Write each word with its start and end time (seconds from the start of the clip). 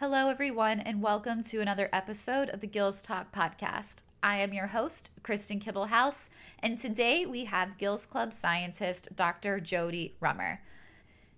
Hello, 0.00 0.30
everyone, 0.30 0.80
and 0.80 1.02
welcome 1.02 1.42
to 1.42 1.60
another 1.60 1.90
episode 1.92 2.48
of 2.48 2.60
the 2.60 2.66
Gills 2.66 3.02
Talk 3.02 3.34
podcast. 3.34 3.96
I 4.22 4.38
am 4.38 4.54
your 4.54 4.68
host, 4.68 5.10
Kristen 5.22 5.60
Kibblehouse, 5.60 6.30
and 6.60 6.78
today 6.78 7.26
we 7.26 7.44
have 7.44 7.76
Gills 7.76 8.06
Club 8.06 8.32
scientist 8.32 9.14
Dr. 9.14 9.60
Jodie 9.60 10.12
Rummer. 10.18 10.62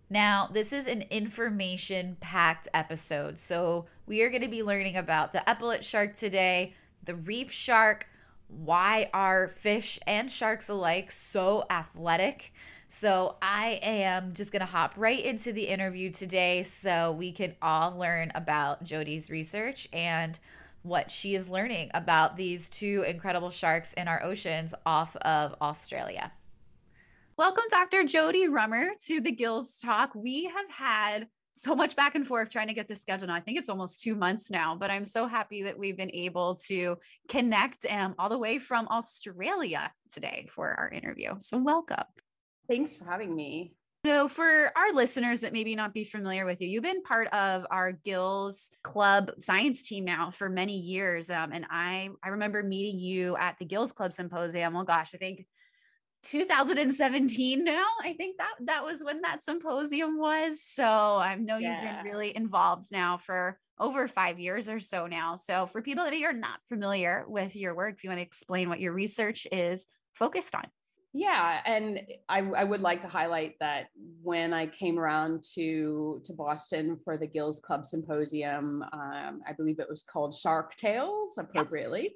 Now, 0.08 0.48
this 0.52 0.72
is 0.72 0.86
an 0.86 1.02
information 1.10 2.18
packed 2.20 2.68
episode, 2.72 3.36
so 3.36 3.86
we 4.06 4.22
are 4.22 4.30
going 4.30 4.42
to 4.42 4.48
be 4.48 4.62
learning 4.62 4.96
about 4.96 5.32
the 5.32 5.42
epaulet 5.50 5.82
shark 5.82 6.14
today, 6.14 6.74
the 7.02 7.16
reef 7.16 7.50
shark, 7.50 8.06
why 8.46 9.10
are 9.12 9.48
fish 9.48 9.98
and 10.06 10.30
sharks 10.30 10.68
alike 10.68 11.10
so 11.10 11.64
athletic? 11.68 12.52
So 12.94 13.36
I 13.40 13.80
am 13.82 14.34
just 14.34 14.52
going 14.52 14.60
to 14.60 14.66
hop 14.66 14.92
right 14.98 15.24
into 15.24 15.50
the 15.54 15.62
interview 15.62 16.12
today 16.12 16.62
so 16.62 17.12
we 17.12 17.32
can 17.32 17.56
all 17.62 17.96
learn 17.96 18.30
about 18.34 18.84
Jodie's 18.84 19.30
research 19.30 19.88
and 19.94 20.38
what 20.82 21.10
she 21.10 21.34
is 21.34 21.48
learning 21.48 21.90
about 21.94 22.36
these 22.36 22.68
two 22.68 23.02
incredible 23.08 23.48
sharks 23.48 23.94
in 23.94 24.08
our 24.08 24.22
oceans 24.22 24.74
off 24.84 25.16
of 25.16 25.54
Australia. 25.62 26.32
Welcome, 27.38 27.64
Dr. 27.70 28.04
Jodie 28.04 28.50
Rummer, 28.50 28.90
to 29.06 29.22
the 29.22 29.32
Gills 29.32 29.78
Talk. 29.78 30.14
We 30.14 30.44
have 30.54 30.70
had 30.70 31.28
so 31.54 31.74
much 31.74 31.96
back 31.96 32.14
and 32.14 32.28
forth 32.28 32.50
trying 32.50 32.68
to 32.68 32.74
get 32.74 32.88
this 32.88 33.00
scheduled. 33.00 33.30
I 33.30 33.40
think 33.40 33.58
it's 33.58 33.70
almost 33.70 34.02
two 34.02 34.14
months 34.14 34.50
now, 34.50 34.76
but 34.76 34.90
I'm 34.90 35.06
so 35.06 35.26
happy 35.26 35.62
that 35.62 35.78
we've 35.78 35.96
been 35.96 36.14
able 36.14 36.56
to 36.66 36.98
connect 37.30 37.86
um, 37.90 38.14
all 38.18 38.28
the 38.28 38.36
way 38.36 38.58
from 38.58 38.86
Australia 38.88 39.90
today 40.10 40.46
for 40.50 40.78
our 40.78 40.90
interview. 40.90 41.30
So, 41.38 41.56
welcome. 41.56 42.04
Thanks 42.72 42.96
for 42.96 43.04
having 43.04 43.36
me. 43.36 43.74
So, 44.06 44.28
for 44.28 44.72
our 44.74 44.94
listeners 44.94 45.42
that 45.42 45.52
maybe 45.52 45.76
not 45.76 45.92
be 45.92 46.04
familiar 46.04 46.46
with 46.46 46.62
you, 46.62 46.68
you've 46.68 46.82
been 46.82 47.02
part 47.02 47.28
of 47.28 47.66
our 47.70 47.92
Gills 47.92 48.70
Club 48.82 49.30
science 49.38 49.82
team 49.82 50.06
now 50.06 50.30
for 50.30 50.48
many 50.48 50.78
years. 50.78 51.28
Um, 51.28 51.52
and 51.52 51.66
I, 51.68 52.08
I 52.24 52.30
remember 52.30 52.62
meeting 52.62 52.98
you 52.98 53.36
at 53.36 53.58
the 53.58 53.66
Gills 53.66 53.92
Club 53.92 54.14
Symposium. 54.14 54.74
Oh 54.74 54.84
gosh, 54.84 55.10
I 55.14 55.18
think 55.18 55.46
2017 56.22 57.62
now. 57.62 57.84
I 58.02 58.14
think 58.14 58.38
that 58.38 58.54
that 58.64 58.82
was 58.82 59.04
when 59.04 59.20
that 59.20 59.42
symposium 59.42 60.18
was. 60.18 60.62
So 60.64 60.82
I 60.82 61.34
know 61.34 61.58
yeah. 61.58 61.74
you've 61.74 61.82
been 61.82 62.10
really 62.10 62.34
involved 62.34 62.86
now 62.90 63.18
for 63.18 63.58
over 63.78 64.08
five 64.08 64.40
years 64.40 64.70
or 64.70 64.80
so 64.80 65.06
now. 65.06 65.34
So 65.34 65.66
for 65.66 65.82
people 65.82 66.04
that 66.04 66.14
are 66.14 66.32
not 66.32 66.60
familiar 66.70 67.26
with 67.28 67.54
your 67.54 67.74
work, 67.74 67.96
if 67.96 68.02
you 68.04 68.08
want 68.08 68.18
to 68.20 68.24
explain 68.24 68.70
what 68.70 68.80
your 68.80 68.94
research 68.94 69.46
is 69.52 69.86
focused 70.14 70.54
on. 70.54 70.64
Yeah, 71.14 71.60
and 71.66 72.00
I, 72.30 72.38
I, 72.38 72.64
would 72.64 72.80
like 72.80 73.02
to 73.02 73.08
highlight 73.08 73.56
that 73.60 73.88
when 74.22 74.54
I 74.54 74.66
came 74.66 74.98
around 74.98 75.44
to 75.54 76.22
to 76.24 76.32
Boston 76.32 76.98
for 77.04 77.18
the 77.18 77.26
Gills 77.26 77.60
Club 77.60 77.84
Symposium, 77.84 78.82
um, 78.94 79.42
I 79.46 79.52
believe 79.54 79.78
it 79.78 79.90
was 79.90 80.02
called 80.02 80.34
Shark 80.34 80.74
Tales, 80.76 81.36
appropriately, 81.36 82.14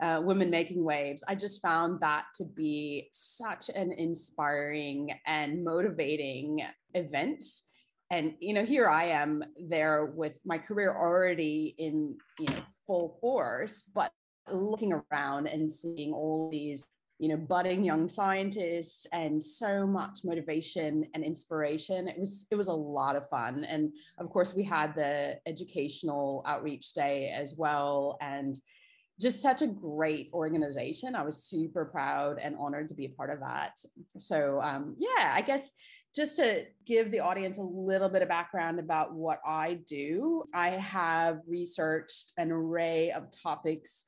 uh, 0.00 0.22
Women 0.22 0.48
Making 0.48 0.84
Waves. 0.84 1.24
I 1.26 1.34
just 1.34 1.60
found 1.60 1.98
that 2.02 2.26
to 2.36 2.44
be 2.44 3.08
such 3.12 3.68
an 3.68 3.90
inspiring 3.90 5.10
and 5.26 5.64
motivating 5.64 6.62
event. 6.94 7.42
And 8.12 8.34
you 8.38 8.54
know, 8.54 8.64
here 8.64 8.88
I 8.88 9.06
am 9.06 9.42
there 9.68 10.04
with 10.04 10.38
my 10.44 10.58
career 10.58 10.94
already 10.94 11.74
in 11.78 12.16
you 12.38 12.46
know 12.46 12.62
full 12.86 13.18
force, 13.20 13.82
but 13.92 14.12
looking 14.52 14.92
around 14.92 15.48
and 15.48 15.72
seeing 15.72 16.12
all 16.12 16.48
these 16.48 16.86
you 17.18 17.28
know 17.28 17.36
budding 17.36 17.82
young 17.82 18.08
scientists 18.08 19.06
and 19.12 19.42
so 19.42 19.86
much 19.86 20.20
motivation 20.24 21.06
and 21.14 21.24
inspiration. 21.24 22.08
It 22.08 22.18
was 22.18 22.46
it 22.50 22.56
was 22.56 22.68
a 22.68 22.72
lot 22.72 23.16
of 23.16 23.28
fun. 23.28 23.64
And 23.64 23.92
of 24.18 24.30
course 24.30 24.54
we 24.54 24.62
had 24.62 24.94
the 24.94 25.38
educational 25.46 26.42
outreach 26.46 26.92
day 26.92 27.30
as 27.30 27.54
well 27.56 28.18
and 28.20 28.58
just 29.18 29.40
such 29.40 29.62
a 29.62 29.66
great 29.66 30.28
organization. 30.34 31.14
I 31.14 31.22
was 31.22 31.42
super 31.42 31.86
proud 31.86 32.38
and 32.38 32.54
honored 32.58 32.88
to 32.88 32.94
be 32.94 33.06
a 33.06 33.08
part 33.08 33.30
of 33.30 33.40
that. 33.40 33.78
So 34.18 34.60
um, 34.62 34.96
yeah 34.98 35.32
i 35.34 35.40
guess 35.40 35.72
just 36.14 36.36
to 36.36 36.64
give 36.86 37.10
the 37.10 37.20
audience 37.20 37.58
a 37.58 37.62
little 37.62 38.08
bit 38.08 38.22
of 38.22 38.28
background 38.28 38.78
about 38.78 39.12
what 39.12 39.40
i 39.46 39.74
do 39.86 40.44
i 40.54 40.68
have 40.68 41.40
researched 41.46 42.32
an 42.38 42.50
array 42.50 43.10
of 43.12 43.24
topics 43.30 44.04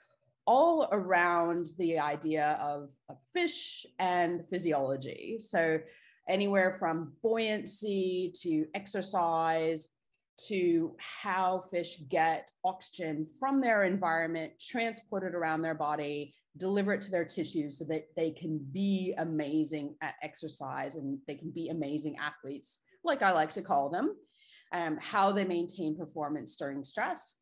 all 0.48 0.88
around 0.92 1.66
the 1.76 1.98
idea 1.98 2.58
of, 2.58 2.88
of 3.10 3.18
fish 3.34 3.84
and 3.98 4.42
physiology. 4.48 5.36
So, 5.38 5.78
anywhere 6.26 6.72
from 6.72 7.12
buoyancy 7.22 8.32
to 8.42 8.66
exercise 8.74 9.88
to 10.48 10.94
how 10.98 11.64
fish 11.70 11.98
get 12.08 12.50
oxygen 12.64 13.26
from 13.38 13.60
their 13.60 13.84
environment, 13.84 14.52
transport 14.58 15.22
it 15.22 15.34
around 15.34 15.62
their 15.62 15.74
body, 15.74 16.34
deliver 16.56 16.94
it 16.94 17.02
to 17.02 17.10
their 17.10 17.24
tissues 17.24 17.78
so 17.78 17.84
that 17.84 18.06
they 18.16 18.30
can 18.30 18.58
be 18.72 19.14
amazing 19.18 19.96
at 20.00 20.14
exercise 20.22 20.94
and 20.96 21.18
they 21.26 21.34
can 21.34 21.50
be 21.50 21.68
amazing 21.68 22.16
athletes, 22.16 22.80
like 23.04 23.20
I 23.20 23.32
like 23.32 23.52
to 23.52 23.62
call 23.62 23.90
them, 23.90 24.14
um, 24.72 24.96
how 25.00 25.30
they 25.32 25.44
maintain 25.44 25.96
performance 25.96 26.56
during 26.56 26.84
stress, 26.84 27.34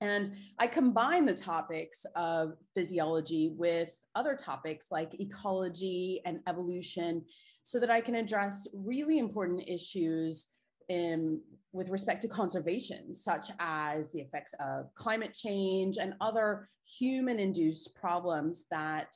and 0.00 0.32
I 0.58 0.66
combine 0.66 1.26
the 1.26 1.34
topics 1.34 2.06
of 2.16 2.54
physiology 2.74 3.52
with 3.56 3.98
other 4.14 4.34
topics 4.34 4.88
like 4.90 5.20
ecology 5.20 6.22
and 6.24 6.40
evolution 6.48 7.24
so 7.62 7.78
that 7.78 7.90
I 7.90 8.00
can 8.00 8.14
address 8.14 8.66
really 8.74 9.18
important 9.18 9.62
issues 9.68 10.46
in, 10.88 11.40
with 11.72 11.88
respect 11.88 12.22
to 12.22 12.28
conservation, 12.28 13.12
such 13.12 13.50
as 13.60 14.10
the 14.12 14.20
effects 14.20 14.54
of 14.58 14.92
climate 14.94 15.34
change 15.34 15.98
and 15.98 16.14
other 16.20 16.68
human 16.98 17.38
induced 17.38 17.94
problems 17.94 18.64
that 18.70 19.14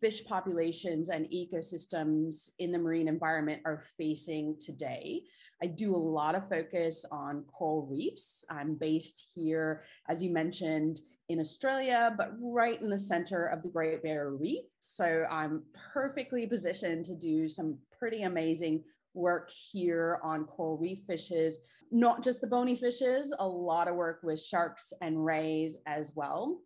fish 0.00 0.24
populations 0.24 1.08
and 1.08 1.26
ecosystems 1.30 2.50
in 2.58 2.72
the 2.72 2.78
marine 2.78 3.08
environment 3.08 3.62
are 3.64 3.82
facing 3.96 4.56
today. 4.60 5.22
I 5.62 5.66
do 5.66 5.94
a 5.94 5.96
lot 5.96 6.34
of 6.34 6.48
focus 6.48 7.04
on 7.10 7.44
coral 7.52 7.86
reefs. 7.86 8.44
I'm 8.50 8.74
based 8.74 9.24
here, 9.34 9.84
as 10.08 10.22
you 10.22 10.30
mentioned, 10.30 11.00
in 11.28 11.40
Australia, 11.40 12.14
but 12.16 12.32
right 12.40 12.80
in 12.80 12.90
the 12.90 12.98
center 12.98 13.46
of 13.46 13.62
the 13.62 13.68
Great 13.68 14.02
Barrier 14.02 14.36
Reef. 14.36 14.64
So 14.80 15.26
I'm 15.30 15.62
perfectly 15.92 16.46
positioned 16.46 17.04
to 17.06 17.14
do 17.14 17.48
some 17.48 17.78
pretty 17.98 18.22
amazing 18.22 18.84
work 19.14 19.50
here 19.50 20.20
on 20.22 20.44
coral 20.44 20.76
reef 20.76 21.00
fishes, 21.06 21.58
not 21.90 22.22
just 22.22 22.40
the 22.40 22.46
bony 22.46 22.76
fishes, 22.76 23.34
a 23.38 23.48
lot 23.48 23.88
of 23.88 23.96
work 23.96 24.20
with 24.22 24.40
sharks 24.40 24.92
and 25.00 25.24
rays 25.24 25.78
as 25.86 26.12
well. 26.14 26.60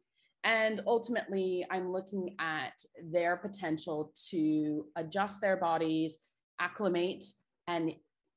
And 0.44 0.80
ultimately, 0.86 1.66
I'm 1.70 1.92
looking 1.92 2.34
at 2.38 2.72
their 3.12 3.36
potential 3.36 4.12
to 4.30 4.86
adjust 4.96 5.40
their 5.40 5.56
bodies, 5.56 6.18
acclimate, 6.58 7.24
and 7.66 7.92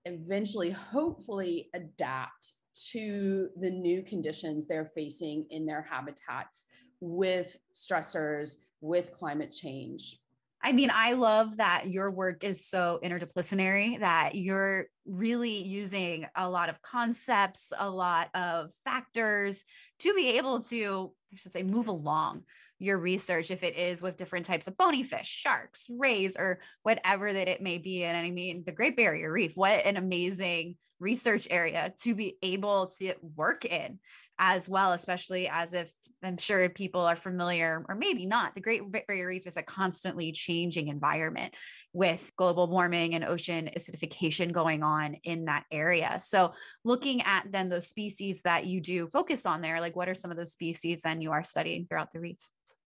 eventually, 0.06 0.72
hopefully, 0.72 1.70
adapt 1.74 2.54
to 2.92 3.50
the 3.60 3.70
new 3.70 4.04
conditions 4.04 4.68
they're 4.68 4.92
facing 4.96 5.46
in 5.50 5.66
their 5.66 5.84
habitats 5.90 6.66
with 7.00 7.56
stressors, 7.74 8.58
with 8.82 9.14
climate 9.14 9.52
change. 9.52 10.20
I 10.66 10.72
mean, 10.72 10.92
I 10.94 11.14
love 11.14 11.58
that 11.58 11.88
your 11.88 12.10
work 12.10 12.44
is 12.44 12.66
so 12.66 13.00
interdisciplinary, 13.04 14.00
that 14.00 14.36
you're 14.36 14.86
really 15.06 15.62
using 15.62 16.26
a 16.36 16.50
lot 16.50 16.70
of 16.70 16.82
concepts, 16.82 17.74
a 17.78 17.90
lot 17.90 18.30
of 18.34 18.72
factors 18.86 19.66
to 20.00 20.14
be 20.14 20.38
able 20.38 20.62
to, 20.64 21.14
I 21.34 21.38
should 21.38 21.54
say, 21.54 21.64
move 21.64 21.88
along 21.88 22.44
your 22.80 22.98
research 22.98 23.50
if 23.50 23.64
it 23.64 23.78
is 23.78 24.02
with 24.02 24.18
different 24.18 24.46
types 24.46 24.68
of 24.68 24.78
bony 24.78 25.04
fish, 25.04 25.28
sharks, 25.28 25.88
rays, 25.90 26.36
or 26.38 26.60
whatever 26.84 27.32
that 27.32 27.48
it 27.48 27.62
may 27.62 27.78
be. 27.78 28.04
And 28.04 28.18
I 28.18 28.30
mean, 28.30 28.64
the 28.66 28.72
Great 28.72 28.96
Barrier 28.96 29.32
Reef, 29.32 29.56
what 29.56 29.86
an 29.86 29.98
amazing 29.98 30.76
research 31.00 31.48
area 31.50 31.94
to 32.02 32.16
be 32.16 32.38
able 32.42 32.88
to 32.98 33.14
work 33.36 33.66
in 33.66 34.00
as 34.40 34.68
well, 34.68 34.94
especially 34.94 35.48
as 35.48 35.74
if 35.74 35.94
I'm 36.24 36.38
sure 36.38 36.68
people 36.70 37.02
are 37.02 37.16
familiar, 37.16 37.86
or 37.88 37.96
maybe 37.96 38.26
not. 38.26 38.54
The 38.56 38.62
Great 38.62 38.82
Barrier 38.92 39.28
Reef 39.28 39.46
is 39.46 39.58
a 39.58 39.64
constantly 39.64 40.32
changing 40.32 40.88
environment 40.88 41.54
with 41.94 42.32
global 42.38 42.68
warming 42.68 43.14
and 43.14 43.24
ocean 43.24 43.70
acidification 43.78 44.52
going 44.52 44.82
on 44.82 45.16
in 45.24 45.46
that 45.46 45.66
area. 45.72 46.18
So, 46.20 46.54
looking 46.84 47.22
at 47.22 47.46
then 47.52 47.70
those 47.70 47.88
species 47.88 48.42
that 48.44 48.66
you 48.66 48.82
do 48.82 49.08
focus 49.08 49.46
on 49.46 49.62
there, 49.62 49.80
like 49.80 49.96
what 49.96 50.10
are 50.10 50.16
some 50.16 50.32
of 50.32 50.38
those 50.38 50.54
species 50.54 51.02
then 51.02 51.22
you 51.22 51.32
are 51.32 51.44
studying 51.44 51.86
throughout 51.86 52.12
the 52.14 52.20
reef? 52.20 52.40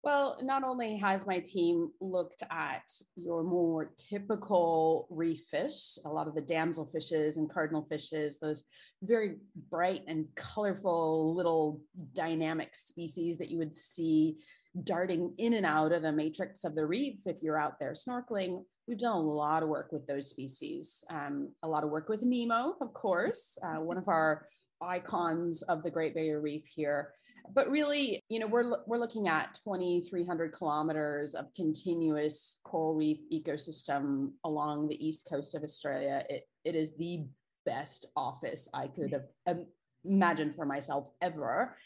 Well, 0.06 0.38
not 0.40 0.62
only 0.62 0.96
has 0.98 1.26
my 1.26 1.40
team 1.40 1.90
looked 2.00 2.44
at 2.48 2.88
your 3.16 3.42
more 3.42 3.90
typical 3.96 5.08
reef 5.10 5.40
fish, 5.50 5.98
a 6.04 6.08
lot 6.08 6.28
of 6.28 6.36
the 6.36 6.40
damsel 6.40 6.86
fishes 6.86 7.38
and 7.38 7.50
cardinal 7.50 7.84
fishes, 7.90 8.38
those 8.38 8.62
very 9.02 9.38
bright 9.68 10.04
and 10.06 10.26
colorful 10.36 11.34
little 11.34 11.80
dynamic 12.12 12.76
species 12.76 13.36
that 13.38 13.50
you 13.50 13.58
would 13.58 13.74
see 13.74 14.36
darting 14.84 15.34
in 15.38 15.54
and 15.54 15.66
out 15.66 15.90
of 15.90 16.02
the 16.02 16.12
matrix 16.12 16.62
of 16.62 16.76
the 16.76 16.86
reef 16.86 17.18
if 17.26 17.42
you're 17.42 17.58
out 17.58 17.80
there 17.80 17.92
snorkeling. 17.92 18.62
We've 18.86 18.96
done 18.96 19.16
a 19.16 19.20
lot 19.20 19.64
of 19.64 19.68
work 19.68 19.90
with 19.90 20.06
those 20.06 20.30
species, 20.30 21.02
um, 21.10 21.50
a 21.64 21.68
lot 21.68 21.82
of 21.82 21.90
work 21.90 22.08
with 22.08 22.22
Nemo, 22.22 22.76
of 22.80 22.94
course, 22.94 23.58
uh, 23.60 23.80
one 23.80 23.98
of 23.98 24.06
our 24.06 24.46
icons 24.80 25.62
of 25.62 25.82
the 25.82 25.90
Great 25.90 26.14
Barrier 26.14 26.40
Reef 26.40 26.66
here. 26.66 27.12
But 27.54 27.70
really, 27.70 28.20
you 28.28 28.40
know, 28.40 28.46
we're, 28.46 28.78
we're 28.86 28.98
looking 28.98 29.28
at 29.28 29.58
2,300 29.64 30.52
kilometers 30.52 31.34
of 31.34 31.54
continuous 31.54 32.58
coral 32.64 32.94
reef 32.94 33.18
ecosystem 33.32 34.32
along 34.44 34.88
the 34.88 35.06
east 35.06 35.28
coast 35.30 35.54
of 35.54 35.62
Australia. 35.62 36.24
It, 36.28 36.48
it 36.64 36.74
is 36.74 36.96
the 36.96 37.24
best 37.64 38.06
office 38.16 38.68
I 38.74 38.88
could 38.88 39.12
have 39.12 39.26
um, 39.46 39.66
imagined 40.04 40.54
for 40.54 40.64
myself 40.64 41.08
ever. 41.20 41.76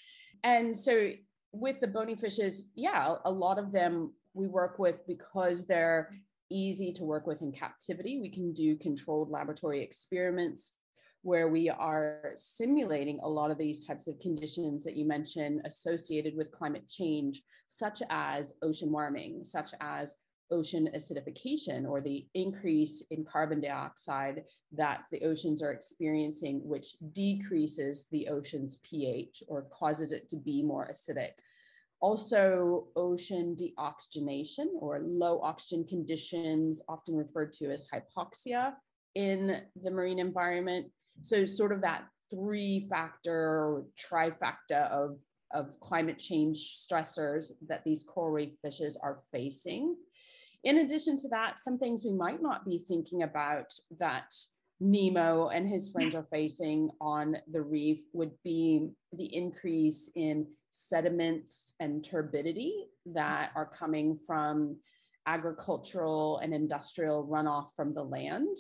And 0.45 0.77
so 0.77 1.11
with 1.53 1.81
the 1.81 1.89
bony 1.89 2.15
fishes, 2.15 2.71
yeah, 2.75 3.17
a 3.25 3.31
lot 3.31 3.59
of 3.59 3.73
them 3.73 4.13
we 4.35 4.47
work 4.47 4.79
with 4.79 5.07
because 5.07 5.67
they're 5.67 6.11
easy 6.51 6.93
to 6.93 7.05
work 7.05 7.27
with 7.27 7.43
in 7.43 7.53
captivity. 7.53 8.21
We 8.21 8.29
can 8.29 8.53
do 8.53 8.77
controlled 8.77 9.31
laboratory 9.31 9.83
experiments 9.83 10.73
where 11.23 11.49
we 11.49 11.69
are 11.69 12.33
simulating 12.35 13.21
a 13.23 13.29
lot 13.29 13.51
of 13.51 13.59
these 13.59 13.85
types 13.85 14.09
of 14.09 14.19
conditions 14.21 14.85
that 14.85 14.97
you 14.97 15.05
mentioned 15.05 15.61
associated 15.65 16.37
with 16.37 16.51
climate 16.51 16.89
change, 16.89 17.43
such 17.67 18.03
as 18.09 18.55
ocean 18.63 18.91
warming, 18.91 19.45
such 19.45 19.71
as 19.81 20.15
ocean 20.51 20.89
acidification 20.97 21.89
or 21.89 22.01
the 22.01 22.27
increase 22.35 23.03
in 23.11 23.25
carbon 23.25 23.61
dioxide 23.61 24.43
that 24.73 25.05
the 25.13 25.23
oceans 25.23 25.63
are 25.63 25.73
experiencing, 25.73 26.61
which 26.65 26.95
decreases 27.13 28.07
the 28.11 28.29
ocean's 28.29 28.79
pH 28.79 29.43
or 29.47 29.67
causes 29.71 30.13
it 30.13 30.29
to 30.29 30.37
be 30.37 30.63
more 30.63 30.91
acidic. 30.91 31.33
Also, 32.01 32.87
ocean 32.97 33.55
deoxygenation 33.55 34.67
or 34.81 35.01
low 35.05 35.39
oxygen 35.43 35.85
conditions, 35.85 36.81
often 36.89 37.15
referred 37.15 37.53
to 37.53 37.71
as 37.71 37.87
hypoxia 37.93 38.73
in 39.15 39.61
the 39.83 39.91
marine 39.91 40.19
environment. 40.19 40.87
So, 41.21 41.47
sort 41.47 41.73
of 41.73 41.81
that 41.83 42.05
three 42.31 42.87
factor 42.89 43.83
trifecta 43.99 44.91
of, 44.91 45.19
of 45.53 45.79
climate 45.81 46.19
change 46.19 46.59
stressors 46.59 47.53
that 47.69 47.83
these 47.85 48.05
coral 48.05 48.31
reef 48.31 48.53
fishes 48.63 48.97
are 49.03 49.21
facing. 49.33 49.97
In 50.63 50.79
addition 50.79 51.17
to 51.17 51.29
that, 51.29 51.59
some 51.59 51.79
things 51.79 52.05
we 52.05 52.13
might 52.13 52.43
not 52.43 52.65
be 52.65 52.79
thinking 52.79 53.23
about 53.23 53.73
that 53.99 54.33
Nemo 54.81 55.49
and 55.49 55.69
his 55.69 55.91
friends 55.91 56.15
are 56.15 56.25
facing 56.25 56.91
on 57.01 57.37
the 57.53 57.61
reef 57.61 58.01
would 58.15 58.33
be 58.43 58.89
the 59.13 59.35
increase 59.37 60.11
in 60.17 60.47
sediments 60.71 61.75
and 61.81 62.03
turbidity 62.03 62.87
that 63.05 63.51
are 63.55 63.67
coming 63.67 64.17
from 64.17 64.77
agricultural 65.27 66.39
and 66.39 66.55
industrial 66.55 67.27
runoff 67.27 67.75
from 67.77 67.93
the 67.93 68.03
land. 68.03 68.57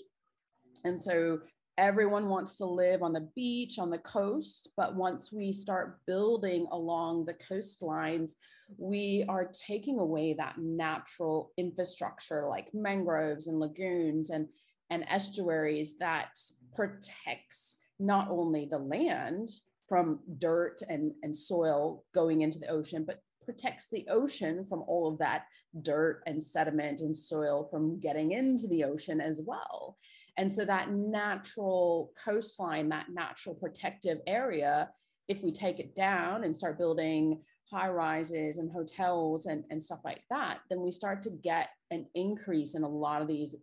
And 0.85 1.01
so 1.01 1.39
everyone 1.81 2.29
wants 2.29 2.59
to 2.59 2.67
live 2.67 3.03
on 3.03 3.15
the 3.15 3.27
beach, 3.35 3.79
on 3.79 3.89
the 3.89 3.99
coast, 3.99 4.69
but 4.77 4.95
once 4.95 5.33
we 5.33 5.51
start 5.51 5.99
building 6.07 6.67
along 6.73 7.25
the 7.25 7.35
coastlines, 7.35 8.33
we 8.77 9.25
are 9.31 9.51
taking 9.67 9.99
away 9.99 10.35
that 10.35 10.59
natural 10.59 11.53
infrastructure 11.57 12.47
like 12.47 12.69
mangroves 12.75 13.47
and 13.47 13.59
lagoons 13.59 14.31
and 14.31 14.47
and 14.91 15.05
estuaries 15.09 15.97
that 15.97 16.37
protects 16.75 17.79
not 17.99 18.29
only 18.29 18.67
the 18.67 18.79
land 18.79 19.49
from 19.89 20.19
dirt 20.39 20.83
and, 20.89 21.13
and 21.23 21.37
soil 21.37 22.05
going 22.13 22.41
into 22.43 22.59
the 22.59 22.69
ocean, 22.69 23.05
but 23.07 23.23
protects 23.45 23.89
the 23.89 24.05
ocean 24.11 24.65
from 24.65 24.83
all 24.87 25.09
of 25.09 25.19
that 25.19 25.45
dirt 25.83 26.23
and 26.27 26.43
sediment 26.43 27.01
and 27.01 27.17
soil 27.17 27.69
from 27.71 27.99
getting 28.01 28.33
into 28.33 28.67
the 28.67 28.85
ocean 28.85 29.21
as 29.21 29.41
well. 29.45 29.97
And 30.41 30.51
so 30.51 30.65
that 30.65 30.91
natural 30.91 32.13
coastline, 32.25 32.89
that 32.89 33.11
natural 33.13 33.55
protective 33.55 34.21
area, 34.27 34.89
if 35.29 35.43
we 35.43 35.53
take 35.53 35.79
it 35.79 35.95
down 35.95 36.45
and 36.45 36.57
start 36.57 36.79
building 36.79 37.43
high 37.71 37.91
rises 37.91 38.57
and 38.57 38.73
hotels 38.73 39.45
and, 39.45 39.65
and 39.69 39.83
stuff 39.83 39.99
like 40.03 40.23
that, 40.31 40.61
then 40.71 40.81
we 40.81 40.93
start 40.93 41.21
to 41.25 41.31
get 41.31 41.69
an 41.91 42.07
increase 42.15 42.75
in 42.75 42.85
a 42.85 42.89
lot 42.89 43.21
of 43.21 43.29
these 43.29 43.55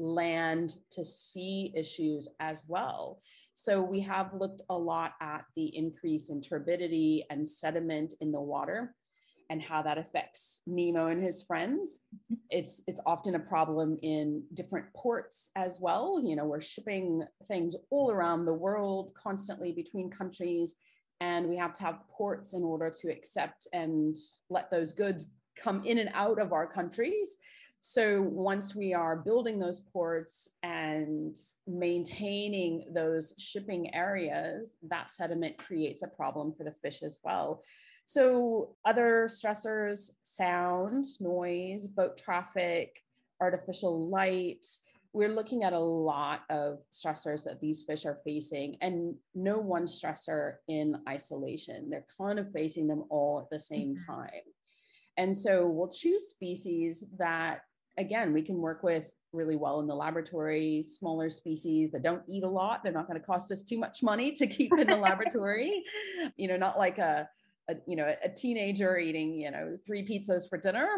land 0.00 0.74
to 0.90 1.04
sea 1.04 1.72
issues 1.76 2.26
as 2.40 2.64
well. 2.66 3.20
So 3.54 3.80
we 3.80 4.00
have 4.00 4.34
looked 4.34 4.62
a 4.70 4.76
lot 4.76 5.12
at 5.20 5.44
the 5.54 5.66
increase 5.76 6.30
in 6.30 6.40
turbidity 6.40 7.24
and 7.30 7.48
sediment 7.48 8.14
in 8.20 8.32
the 8.32 8.40
water 8.40 8.96
and 9.50 9.62
how 9.62 9.82
that 9.82 9.98
affects 9.98 10.62
Nemo 10.66 11.08
and 11.08 11.22
his 11.22 11.42
friends. 11.42 11.98
Mm-hmm. 12.14 12.34
It's 12.50 12.82
it's 12.86 13.00
often 13.06 13.34
a 13.34 13.40
problem 13.40 13.98
in 14.02 14.42
different 14.54 14.92
ports 14.94 15.50
as 15.56 15.78
well. 15.80 16.20
You 16.22 16.36
know, 16.36 16.44
we're 16.44 16.60
shipping 16.60 17.22
things 17.46 17.74
all 17.90 18.10
around 18.10 18.44
the 18.44 18.54
world 18.54 19.12
constantly 19.14 19.72
between 19.72 20.10
countries 20.10 20.76
and 21.20 21.48
we 21.48 21.56
have 21.56 21.72
to 21.74 21.82
have 21.82 22.00
ports 22.08 22.54
in 22.54 22.62
order 22.62 22.90
to 22.90 23.08
accept 23.08 23.66
and 23.72 24.14
let 24.50 24.70
those 24.70 24.92
goods 24.92 25.26
come 25.56 25.84
in 25.84 25.98
and 25.98 26.10
out 26.12 26.40
of 26.40 26.52
our 26.52 26.66
countries. 26.66 27.36
So 27.80 28.22
once 28.22 28.74
we 28.74 28.94
are 28.94 29.16
building 29.16 29.58
those 29.58 29.80
ports 29.80 30.48
and 30.62 31.36
maintaining 31.66 32.86
those 32.94 33.34
shipping 33.38 33.94
areas, 33.94 34.76
that 34.88 35.10
sediment 35.10 35.58
creates 35.58 36.02
a 36.02 36.08
problem 36.08 36.54
for 36.56 36.64
the 36.64 36.72
fish 36.72 37.02
as 37.02 37.18
well. 37.22 37.62
So 38.06 38.76
other 38.84 39.28
stressors, 39.28 40.10
sound, 40.22 41.04
noise, 41.20 41.86
boat 41.86 42.18
traffic, 42.18 43.02
artificial 43.40 44.08
light, 44.08 44.66
we're 45.14 45.34
looking 45.34 45.62
at 45.62 45.72
a 45.72 45.78
lot 45.78 46.42
of 46.50 46.80
stressors 46.92 47.44
that 47.44 47.60
these 47.60 47.82
fish 47.82 48.04
are 48.04 48.18
facing 48.24 48.76
and 48.80 49.14
no 49.34 49.58
one 49.58 49.84
stressor 49.84 50.54
in 50.66 50.96
isolation. 51.08 51.88
They're 51.88 52.06
kind 52.18 52.38
of 52.40 52.50
facing 52.50 52.88
them 52.88 53.04
all 53.10 53.40
at 53.40 53.48
the 53.48 53.60
same 53.60 53.94
mm-hmm. 53.94 54.12
time. 54.12 54.42
And 55.16 55.36
so 55.36 55.68
we'll 55.68 55.90
choose 55.90 56.28
species 56.28 57.04
that 57.16 57.60
again, 57.96 58.32
we 58.32 58.42
can 58.42 58.58
work 58.58 58.82
with 58.82 59.08
really 59.32 59.54
well 59.54 59.80
in 59.80 59.86
the 59.86 59.94
laboratory, 59.94 60.82
smaller 60.82 61.30
species 61.30 61.92
that 61.92 62.02
don't 62.02 62.22
eat 62.28 62.42
a 62.42 62.48
lot. 62.48 62.82
They're 62.82 62.92
not 62.92 63.06
going 63.06 63.20
to 63.20 63.24
cost 63.24 63.52
us 63.52 63.62
too 63.62 63.78
much 63.78 64.02
money 64.02 64.32
to 64.32 64.46
keep 64.46 64.72
in 64.72 64.88
the 64.88 64.96
laboratory. 65.08 65.84
You 66.36 66.48
know, 66.48 66.56
not 66.56 66.76
like 66.76 66.98
a, 66.98 67.28
a, 67.68 67.76
you 67.86 67.96
know 67.96 68.14
a 68.22 68.28
teenager 68.28 68.98
eating 68.98 69.34
you 69.34 69.50
know 69.50 69.76
three 69.86 70.06
pizzas 70.06 70.48
for 70.48 70.58
dinner. 70.58 70.88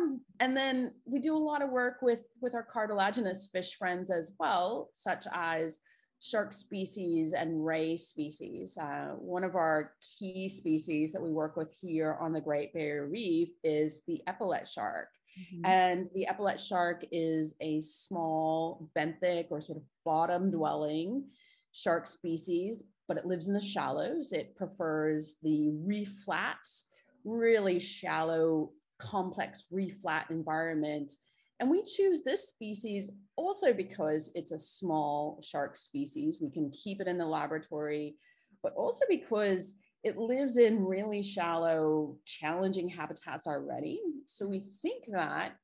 And 0.40 0.56
then 0.56 0.92
we 1.04 1.18
do 1.18 1.36
a 1.36 1.38
lot 1.38 1.62
of 1.62 1.70
work 1.70 1.98
with 2.02 2.26
with 2.40 2.54
our 2.54 2.64
cartilaginous 2.64 3.48
fish 3.52 3.74
friends 3.76 4.10
as 4.10 4.32
well 4.38 4.90
such 4.92 5.26
as 5.32 5.80
shark 6.20 6.52
species 6.52 7.32
and 7.32 7.64
ray 7.64 7.96
species. 7.96 8.76
Uh, 8.78 9.12
one 9.18 9.44
of 9.44 9.54
our 9.54 9.92
key 10.18 10.48
species 10.48 11.12
that 11.12 11.22
we 11.22 11.30
work 11.30 11.56
with 11.56 11.68
here 11.80 12.16
on 12.20 12.32
the 12.32 12.40
great 12.40 12.72
barrier 12.72 13.06
reef 13.06 13.50
is 13.62 14.00
the 14.06 14.20
epaulet 14.26 14.66
shark. 14.66 15.08
Mm-hmm. 15.38 15.66
And 15.66 16.08
the 16.14 16.26
epaulet 16.26 16.58
shark 16.58 17.04
is 17.12 17.54
a 17.60 17.80
small 17.80 18.90
benthic 18.96 19.46
or 19.50 19.60
sort 19.60 19.78
of 19.78 19.84
bottom 20.04 20.50
dwelling 20.50 21.24
shark 21.72 22.06
species, 22.06 22.84
but 23.08 23.16
it 23.16 23.26
lives 23.26 23.48
in 23.48 23.54
the 23.54 23.60
shallows. 23.60 24.32
It 24.32 24.56
prefers 24.56 25.36
the 25.42 25.70
reef 25.84 26.12
flats, 26.24 26.84
really 27.24 27.78
shallow, 27.78 28.70
complex 28.98 29.66
reef 29.70 29.96
flat 30.00 30.26
environment. 30.30 31.12
And 31.60 31.70
we 31.70 31.82
choose 31.82 32.22
this 32.22 32.48
species 32.48 33.10
also 33.36 33.72
because 33.72 34.30
it's 34.34 34.52
a 34.52 34.58
small 34.58 35.40
shark 35.42 35.76
species. 35.76 36.38
We 36.40 36.50
can 36.50 36.70
keep 36.70 37.00
it 37.00 37.08
in 37.08 37.18
the 37.18 37.26
laboratory, 37.26 38.16
but 38.62 38.74
also 38.74 39.04
because 39.08 39.76
it 40.02 40.18
lives 40.18 40.56
in 40.56 40.84
really 40.84 41.22
shallow, 41.22 42.16
challenging 42.24 42.88
habitats 42.88 43.46
already. 43.46 44.00
So 44.26 44.46
we 44.46 44.60
think 44.82 45.04
that, 45.12 45.56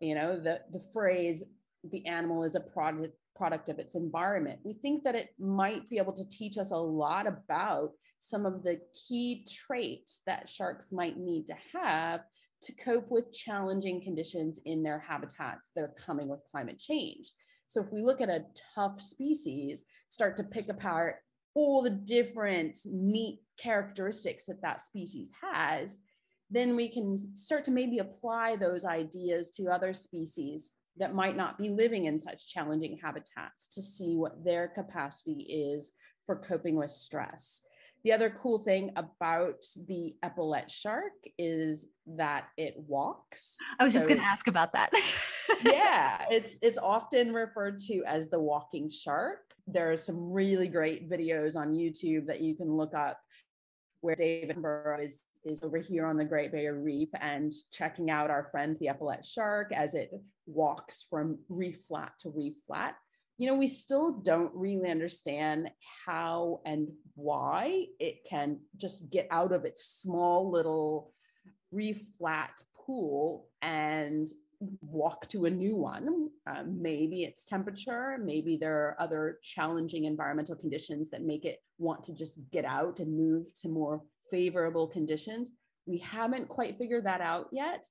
you 0.00 0.14
know, 0.14 0.40
the, 0.40 0.60
the 0.72 0.82
phrase, 0.92 1.42
the 1.90 2.06
animal 2.06 2.44
is 2.44 2.54
a 2.54 2.60
product, 2.60 3.14
product 3.40 3.70
of 3.70 3.78
its 3.78 3.94
environment, 3.94 4.60
we 4.62 4.74
think 4.74 5.02
that 5.02 5.14
it 5.14 5.30
might 5.38 5.88
be 5.88 5.96
able 5.96 6.12
to 6.12 6.28
teach 6.28 6.58
us 6.58 6.72
a 6.72 6.76
lot 6.76 7.26
about 7.26 7.92
some 8.18 8.44
of 8.44 8.62
the 8.62 8.78
key 9.08 9.46
traits 9.48 10.20
that 10.26 10.46
sharks 10.46 10.92
might 10.92 11.16
need 11.16 11.46
to 11.46 11.54
have 11.72 12.20
to 12.64 12.72
cope 12.74 13.10
with 13.10 13.32
challenging 13.32 14.02
conditions 14.02 14.60
in 14.66 14.82
their 14.82 14.98
habitats 14.98 15.70
that 15.74 15.84
are 15.84 15.94
coming 15.96 16.28
with 16.28 16.44
climate 16.50 16.78
change. 16.78 17.32
So 17.66 17.80
if 17.80 17.90
we 17.90 18.02
look 18.02 18.20
at 18.20 18.28
a 18.28 18.44
tough 18.74 19.00
species, 19.00 19.84
start 20.10 20.36
to 20.36 20.44
pick 20.44 20.68
apart 20.68 21.16
all 21.54 21.80
the 21.80 21.88
different 21.88 22.76
neat 22.84 23.40
characteristics 23.58 24.44
that 24.46 24.60
that 24.60 24.82
species 24.82 25.32
has, 25.42 25.96
then 26.50 26.76
we 26.76 26.88
can 26.88 27.16
start 27.38 27.64
to 27.64 27.70
maybe 27.70 28.00
apply 28.00 28.56
those 28.56 28.84
ideas 28.84 29.50
to 29.52 29.70
other 29.70 29.94
species 29.94 30.72
that 31.00 31.14
might 31.14 31.36
not 31.36 31.58
be 31.58 31.70
living 31.70 32.04
in 32.04 32.20
such 32.20 32.46
challenging 32.46 32.98
habitats 33.02 33.66
to 33.74 33.82
see 33.82 34.14
what 34.14 34.44
their 34.44 34.68
capacity 34.68 35.72
is 35.72 35.92
for 36.26 36.36
coping 36.36 36.76
with 36.76 36.90
stress. 36.90 37.62
The 38.04 38.12
other 38.12 38.34
cool 38.42 38.58
thing 38.58 38.92
about 38.96 39.64
the 39.88 40.14
epaulet 40.22 40.70
shark 40.70 41.12
is 41.36 41.88
that 42.06 42.44
it 42.56 42.74
walks. 42.76 43.56
I 43.78 43.84
was 43.84 43.92
so 43.92 43.98
just 43.98 44.08
going 44.08 44.20
to 44.20 44.26
ask 44.26 44.46
about 44.46 44.72
that. 44.72 44.90
yeah, 45.64 46.24
it's 46.30 46.56
it's 46.62 46.78
often 46.78 47.34
referred 47.34 47.78
to 47.88 48.02
as 48.06 48.30
the 48.30 48.38
walking 48.38 48.88
shark. 48.88 49.40
There 49.66 49.90
are 49.92 49.96
some 49.96 50.32
really 50.32 50.68
great 50.68 51.10
videos 51.10 51.56
on 51.56 51.74
YouTube 51.74 52.26
that 52.26 52.40
you 52.40 52.54
can 52.54 52.74
look 52.74 52.94
up 52.94 53.18
where 54.00 54.14
David 54.14 54.56
Attenborough 54.56 55.04
is 55.04 55.22
is 55.44 55.62
over 55.62 55.78
here 55.78 56.06
on 56.06 56.16
the 56.16 56.24
Great 56.24 56.52
Barrier 56.52 56.78
Reef 56.78 57.08
and 57.20 57.52
checking 57.72 58.10
out 58.10 58.30
our 58.30 58.48
friend 58.50 58.76
the 58.78 58.88
epaulet 58.88 59.24
shark 59.24 59.72
as 59.72 59.94
it 59.94 60.10
walks 60.46 61.04
from 61.08 61.38
reef 61.48 61.80
flat 61.88 62.12
to 62.20 62.30
reef 62.30 62.54
flat 62.66 62.96
you 63.40 63.46
know, 63.46 63.54
we 63.54 63.68
still 63.68 64.12
don't 64.12 64.52
really 64.54 64.90
understand 64.90 65.70
how 66.04 66.60
and 66.66 66.88
why 67.14 67.86
it 67.98 68.16
can 68.28 68.58
just 68.76 69.08
get 69.08 69.28
out 69.30 69.52
of 69.52 69.64
its 69.64 69.86
small 69.86 70.50
little 70.50 71.14
reef 71.72 72.02
flat 72.18 72.62
pool 72.76 73.48
and 73.62 74.26
walk 74.82 75.26
to 75.28 75.46
a 75.46 75.50
new 75.50 75.74
one. 75.74 76.28
Um, 76.46 76.82
maybe 76.82 77.24
it's 77.24 77.46
temperature, 77.46 78.18
maybe 78.22 78.58
there 78.58 78.76
are 78.76 78.96
other 79.00 79.38
challenging 79.42 80.04
environmental 80.04 80.54
conditions 80.54 81.08
that 81.08 81.22
make 81.22 81.46
it 81.46 81.62
want 81.78 82.04
to 82.04 82.14
just 82.14 82.40
get 82.52 82.66
out 82.66 83.00
and 83.00 83.16
move 83.16 83.46
to 83.62 83.70
more 83.70 84.02
favorable 84.30 84.86
conditions. 84.86 85.52
We 85.86 85.98
haven't 85.98 86.48
quite 86.48 86.78
figured 86.78 87.04
that 87.06 87.20
out 87.20 87.48
yet, 87.52 87.86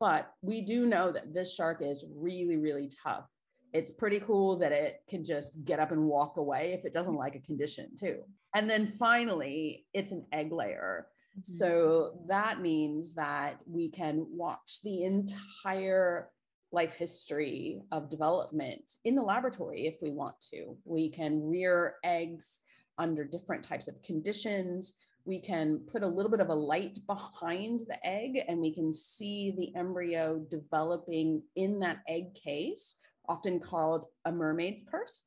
but 0.00 0.30
we 0.42 0.60
do 0.60 0.86
know 0.86 1.12
that 1.12 1.32
this 1.32 1.54
shark 1.54 1.82
is 1.82 2.04
really, 2.14 2.56
really 2.56 2.90
tough 3.02 3.28
it's 3.74 3.90
pretty 3.90 4.20
cool 4.20 4.56
that 4.56 4.70
it 4.70 5.02
can 5.10 5.24
just 5.24 5.64
get 5.64 5.80
up 5.80 5.90
and 5.90 6.04
walk 6.04 6.36
away 6.36 6.72
if 6.78 6.84
it 6.84 6.94
doesn't 6.94 7.16
like 7.16 7.34
a 7.34 7.40
condition 7.40 7.90
too. 7.98 8.22
And 8.54 8.70
then 8.70 8.86
finally, 8.86 9.84
it's 9.92 10.12
an 10.12 10.24
egg 10.32 10.52
layer. 10.52 11.08
Mm-hmm. 11.32 11.42
So 11.42 12.20
that 12.28 12.60
means 12.60 13.14
that 13.14 13.58
we 13.66 13.90
can 13.90 14.26
watch 14.30 14.78
the 14.84 15.02
entire 15.02 16.30
life 16.70 16.94
history 16.94 17.82
of 17.90 18.10
development 18.10 18.92
in 19.04 19.16
the 19.16 19.22
laboratory 19.22 19.88
if 19.88 19.96
we 20.00 20.12
want 20.12 20.40
to. 20.52 20.76
We 20.84 21.08
can 21.08 21.42
rear 21.42 21.96
eggs 22.04 22.60
under 22.96 23.24
different 23.24 23.64
types 23.64 23.88
of 23.88 24.00
conditions. 24.02 24.94
We 25.26 25.40
can 25.40 25.80
put 25.90 26.02
a 26.02 26.06
little 26.06 26.30
bit 26.30 26.40
of 26.40 26.50
a 26.50 26.54
light 26.54 26.98
behind 27.06 27.80
the 27.88 28.06
egg 28.06 28.38
and 28.46 28.60
we 28.60 28.74
can 28.74 28.92
see 28.92 29.54
the 29.56 29.74
embryo 29.74 30.44
developing 30.50 31.42
in 31.56 31.80
that 31.80 31.98
egg 32.08 32.34
case 32.34 32.96
often 33.28 33.58
called 33.58 34.04
a 34.26 34.32
mermaid's 34.32 34.82
purse. 34.82 35.22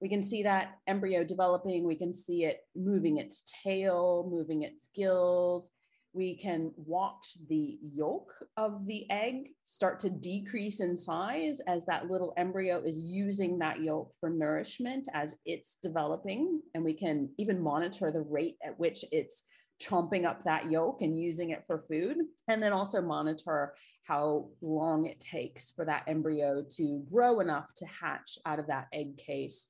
We 0.00 0.08
can 0.08 0.22
see 0.22 0.42
that 0.42 0.78
embryo 0.86 1.24
developing. 1.24 1.84
We 1.84 1.96
can 1.96 2.12
see 2.12 2.44
it 2.44 2.60
moving 2.74 3.18
its 3.18 3.42
tail, 3.62 4.28
moving 4.30 4.62
its 4.62 4.88
gills. 4.94 5.70
We 6.16 6.34
can 6.34 6.72
watch 6.76 7.36
the 7.46 7.78
yolk 7.92 8.32
of 8.56 8.86
the 8.86 9.04
egg 9.10 9.50
start 9.66 10.00
to 10.00 10.08
decrease 10.08 10.80
in 10.80 10.96
size 10.96 11.60
as 11.68 11.84
that 11.86 12.10
little 12.10 12.32
embryo 12.38 12.82
is 12.82 13.02
using 13.02 13.58
that 13.58 13.80
yolk 13.80 14.14
for 14.18 14.30
nourishment 14.30 15.08
as 15.12 15.36
it's 15.44 15.76
developing. 15.82 16.62
And 16.74 16.82
we 16.82 16.94
can 16.94 17.28
even 17.36 17.60
monitor 17.60 18.10
the 18.10 18.22
rate 18.22 18.56
at 18.64 18.80
which 18.80 19.04
it's 19.12 19.42
chomping 19.78 20.24
up 20.24 20.42
that 20.44 20.70
yolk 20.70 21.02
and 21.02 21.20
using 21.20 21.50
it 21.50 21.66
for 21.66 21.84
food. 21.86 22.16
And 22.48 22.62
then 22.62 22.72
also 22.72 23.02
monitor 23.02 23.74
how 24.04 24.48
long 24.62 25.04
it 25.04 25.20
takes 25.20 25.68
for 25.68 25.84
that 25.84 26.04
embryo 26.06 26.64
to 26.76 27.04
grow 27.12 27.40
enough 27.40 27.74
to 27.74 27.84
hatch 27.84 28.38
out 28.46 28.58
of 28.58 28.68
that 28.68 28.86
egg 28.90 29.18
case 29.18 29.66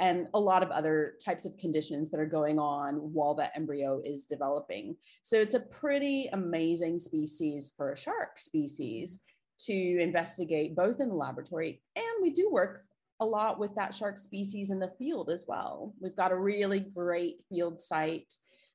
and 0.00 0.26
a 0.34 0.40
lot 0.40 0.62
of 0.62 0.70
other 0.70 1.14
types 1.24 1.46
of 1.46 1.56
conditions 1.56 2.10
that 2.10 2.20
are 2.20 2.26
going 2.26 2.58
on 2.58 2.96
while 2.96 3.34
that 3.34 3.52
embryo 3.54 4.00
is 4.04 4.26
developing. 4.26 4.96
So 5.22 5.40
it's 5.40 5.54
a 5.54 5.60
pretty 5.60 6.28
amazing 6.32 6.98
species 6.98 7.70
for 7.76 7.92
a 7.92 7.96
shark 7.96 8.38
species 8.38 9.20
to 9.60 9.72
investigate 9.72 10.76
both 10.76 11.00
in 11.00 11.08
the 11.08 11.14
laboratory 11.14 11.80
and 11.94 12.04
we 12.20 12.30
do 12.30 12.50
work 12.50 12.84
a 13.20 13.24
lot 13.24 13.58
with 13.58 13.74
that 13.74 13.94
shark 13.94 14.18
species 14.18 14.70
in 14.70 14.78
the 14.78 14.92
field 14.98 15.30
as 15.30 15.44
well. 15.48 15.94
We've 16.00 16.16
got 16.16 16.32
a 16.32 16.38
really 16.38 16.80
great 16.80 17.36
field 17.48 17.80
site 17.80 18.32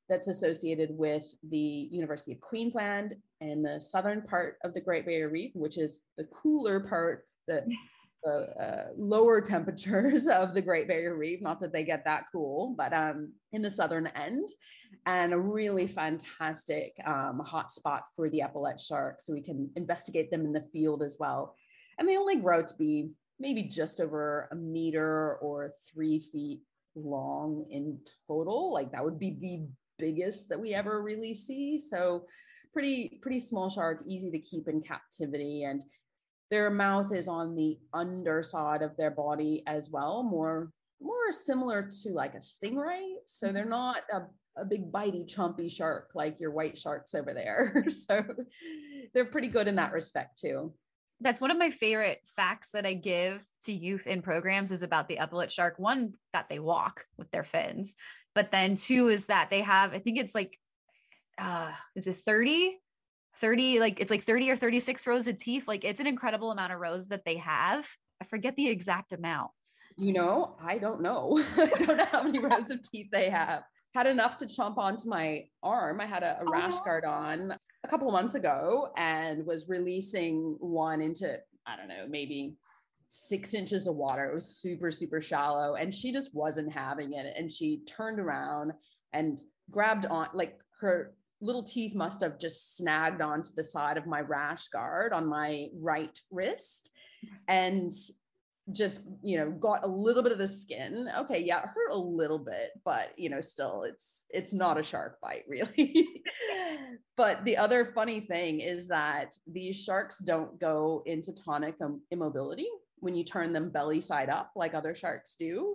that's 0.08 0.28
associated 0.28 0.90
with 0.90 1.24
the 1.48 1.56
University 1.90 2.32
of 2.32 2.40
Queensland 2.40 3.14
and 3.40 3.64
the 3.64 3.80
southern 3.80 4.22
part 4.22 4.56
of 4.64 4.74
the 4.74 4.80
Great 4.80 5.06
Barrier 5.06 5.28
Reef, 5.28 5.52
which 5.54 5.78
is 5.78 6.00
the 6.18 6.24
cooler 6.24 6.80
part, 6.80 7.24
the, 7.46 7.64
the 8.24 8.62
uh, 8.62 8.88
lower 8.96 9.40
temperatures 9.40 10.26
of 10.28 10.54
the 10.54 10.62
Great 10.62 10.88
Barrier 10.88 11.16
Reef. 11.16 11.40
Not 11.40 11.60
that 11.60 11.72
they 11.72 11.84
get 11.84 12.04
that 12.04 12.24
cool, 12.32 12.74
but 12.76 12.92
um, 12.92 13.32
in 13.52 13.62
the 13.62 13.70
southern 13.70 14.06
end, 14.08 14.48
and 15.06 15.32
a 15.32 15.38
really 15.38 15.86
fantastic 15.86 16.92
um, 17.06 17.42
hotspot 17.44 18.02
for 18.14 18.28
the 18.30 18.40
epaulet 18.40 18.80
shark. 18.80 19.20
So 19.20 19.32
we 19.32 19.42
can 19.42 19.70
investigate 19.76 20.30
them 20.30 20.44
in 20.44 20.52
the 20.52 20.64
field 20.72 21.02
as 21.02 21.16
well. 21.18 21.56
And 21.98 22.08
they 22.08 22.16
only 22.16 22.36
grow 22.36 22.62
to 22.62 22.74
be 22.76 23.10
maybe 23.38 23.62
just 23.64 24.00
over 24.00 24.48
a 24.52 24.54
meter 24.54 25.36
or 25.36 25.72
three 25.92 26.20
feet 26.20 26.60
long 26.94 27.66
in 27.70 27.98
total. 28.28 28.72
Like 28.72 28.92
that 28.92 29.04
would 29.04 29.18
be 29.18 29.36
the 29.40 29.66
biggest 29.98 30.48
that 30.48 30.60
we 30.60 30.74
ever 30.74 31.02
really 31.02 31.34
see. 31.34 31.78
So 31.78 32.26
pretty 32.72 33.18
pretty 33.22 33.38
small 33.38 33.68
shark, 33.68 34.02
easy 34.06 34.30
to 34.30 34.38
keep 34.38 34.68
in 34.68 34.80
captivity, 34.80 35.64
and 35.64 35.84
their 36.52 36.68
mouth 36.68 37.14
is 37.14 37.28
on 37.28 37.54
the 37.54 37.78
underside 37.94 38.82
of 38.82 38.94
their 38.98 39.10
body 39.10 39.62
as 39.66 39.88
well, 39.88 40.22
more 40.22 40.70
more 41.00 41.32
similar 41.32 41.88
to 42.02 42.10
like 42.10 42.34
a 42.34 42.38
stingray. 42.38 43.14
So 43.26 43.52
they're 43.52 43.62
mm-hmm. 43.62 43.70
not 43.70 44.02
a, 44.12 44.60
a 44.60 44.64
big 44.66 44.92
bitey 44.92 45.26
chompy 45.26 45.72
shark 45.72 46.10
like 46.14 46.38
your 46.38 46.50
white 46.50 46.76
sharks 46.76 47.14
over 47.14 47.32
there. 47.32 47.86
so 47.88 48.22
they're 49.14 49.24
pretty 49.24 49.48
good 49.48 49.66
in 49.66 49.76
that 49.76 49.92
respect 49.92 50.38
too 50.38 50.74
that's 51.22 51.40
one 51.40 51.52
of 51.52 51.56
my 51.58 51.70
favorite 51.70 52.18
facts 52.34 52.72
that 52.72 52.84
I 52.84 52.94
give 52.94 53.46
to 53.62 53.72
youth 53.72 54.08
in 54.08 54.22
programs 54.22 54.72
is 54.72 54.82
about 54.82 55.06
the 55.06 55.18
epaulet 55.18 55.52
shark. 55.52 55.78
One, 55.78 56.14
that 56.32 56.48
they 56.48 56.58
walk 56.58 57.04
with 57.16 57.30
their 57.30 57.44
fins, 57.44 57.94
but 58.34 58.50
then 58.50 58.74
two 58.74 59.06
is 59.06 59.26
that 59.26 59.48
they 59.48 59.60
have, 59.60 59.92
I 59.92 60.00
think 60.00 60.18
it's 60.18 60.34
like, 60.34 60.58
uh, 61.38 61.70
is 61.94 62.08
it 62.08 62.16
30? 62.16 62.76
30, 63.36 63.80
like 63.80 64.00
it's 64.00 64.10
like 64.10 64.22
30 64.22 64.50
or 64.50 64.56
36 64.56 65.06
rows 65.06 65.26
of 65.26 65.38
teeth. 65.38 65.66
Like 65.68 65.84
it's 65.84 66.00
an 66.00 66.06
incredible 66.06 66.50
amount 66.50 66.72
of 66.72 66.80
rows 66.80 67.08
that 67.08 67.24
they 67.24 67.36
have. 67.36 67.88
I 68.20 68.24
forget 68.24 68.56
the 68.56 68.68
exact 68.68 69.12
amount. 69.12 69.50
You 69.96 70.12
know, 70.12 70.56
I 70.62 70.78
don't 70.78 71.00
know. 71.00 71.42
I 71.56 71.66
don't 71.66 71.96
know 71.96 72.06
how 72.10 72.22
many 72.22 72.38
rows 72.38 72.70
of 72.70 72.80
teeth 72.90 73.08
they 73.12 73.30
have. 73.30 73.62
Had 73.94 74.06
enough 74.06 74.38
to 74.38 74.46
chomp 74.46 74.78
onto 74.78 75.08
my 75.08 75.44
arm. 75.62 76.00
I 76.00 76.06
had 76.06 76.22
a, 76.22 76.38
a 76.40 76.50
rash 76.50 76.74
oh. 76.76 76.84
guard 76.84 77.04
on 77.04 77.54
a 77.84 77.88
couple 77.88 78.08
of 78.08 78.12
months 78.12 78.34
ago 78.34 78.88
and 78.96 79.44
was 79.44 79.68
releasing 79.68 80.56
one 80.60 81.02
into, 81.02 81.36
I 81.66 81.76
don't 81.76 81.88
know, 81.88 82.06
maybe 82.08 82.54
six 83.08 83.52
inches 83.52 83.86
of 83.86 83.96
water. 83.96 84.30
It 84.30 84.34
was 84.34 84.56
super, 84.56 84.90
super 84.90 85.20
shallow. 85.20 85.74
And 85.74 85.92
she 85.92 86.12
just 86.12 86.34
wasn't 86.34 86.72
having 86.72 87.12
it. 87.12 87.34
And 87.36 87.50
she 87.50 87.82
turned 87.86 88.18
around 88.18 88.72
and 89.12 89.40
grabbed 89.70 90.06
on, 90.06 90.28
like 90.32 90.58
her 90.80 91.14
little 91.42 91.62
teeth 91.62 91.94
must 91.94 92.20
have 92.20 92.38
just 92.38 92.76
snagged 92.76 93.20
onto 93.20 93.50
the 93.54 93.64
side 93.64 93.96
of 93.96 94.06
my 94.06 94.20
rash 94.20 94.68
guard 94.68 95.12
on 95.12 95.26
my 95.26 95.68
right 95.78 96.18
wrist. 96.30 96.90
And 97.48 97.92
just 98.70 99.00
you 99.24 99.36
know 99.36 99.50
got 99.50 99.82
a 99.82 99.88
little 99.88 100.22
bit 100.22 100.30
of 100.30 100.38
the 100.38 100.46
skin 100.46 101.10
okay 101.18 101.40
yeah 101.40 101.58
it 101.58 101.68
hurt 101.74 101.90
a 101.90 101.98
little 101.98 102.38
bit 102.38 102.70
but 102.84 103.08
you 103.16 103.28
know 103.28 103.40
still 103.40 103.82
it's 103.82 104.24
it's 104.30 104.52
not 104.52 104.78
a 104.78 104.82
shark 104.84 105.18
bite 105.20 105.42
really 105.48 106.22
but 107.16 107.44
the 107.44 107.56
other 107.56 107.90
funny 107.92 108.20
thing 108.20 108.60
is 108.60 108.86
that 108.86 109.34
these 109.50 109.82
sharks 109.82 110.18
don't 110.20 110.60
go 110.60 111.02
into 111.06 111.32
tonic 111.32 111.74
immobility 112.12 112.68
when 113.02 113.16
you 113.16 113.24
turn 113.24 113.52
them 113.52 113.68
belly 113.68 114.00
side 114.00 114.30
up 114.30 114.52
like 114.54 114.74
other 114.74 114.94
sharks 114.94 115.34
do. 115.34 115.74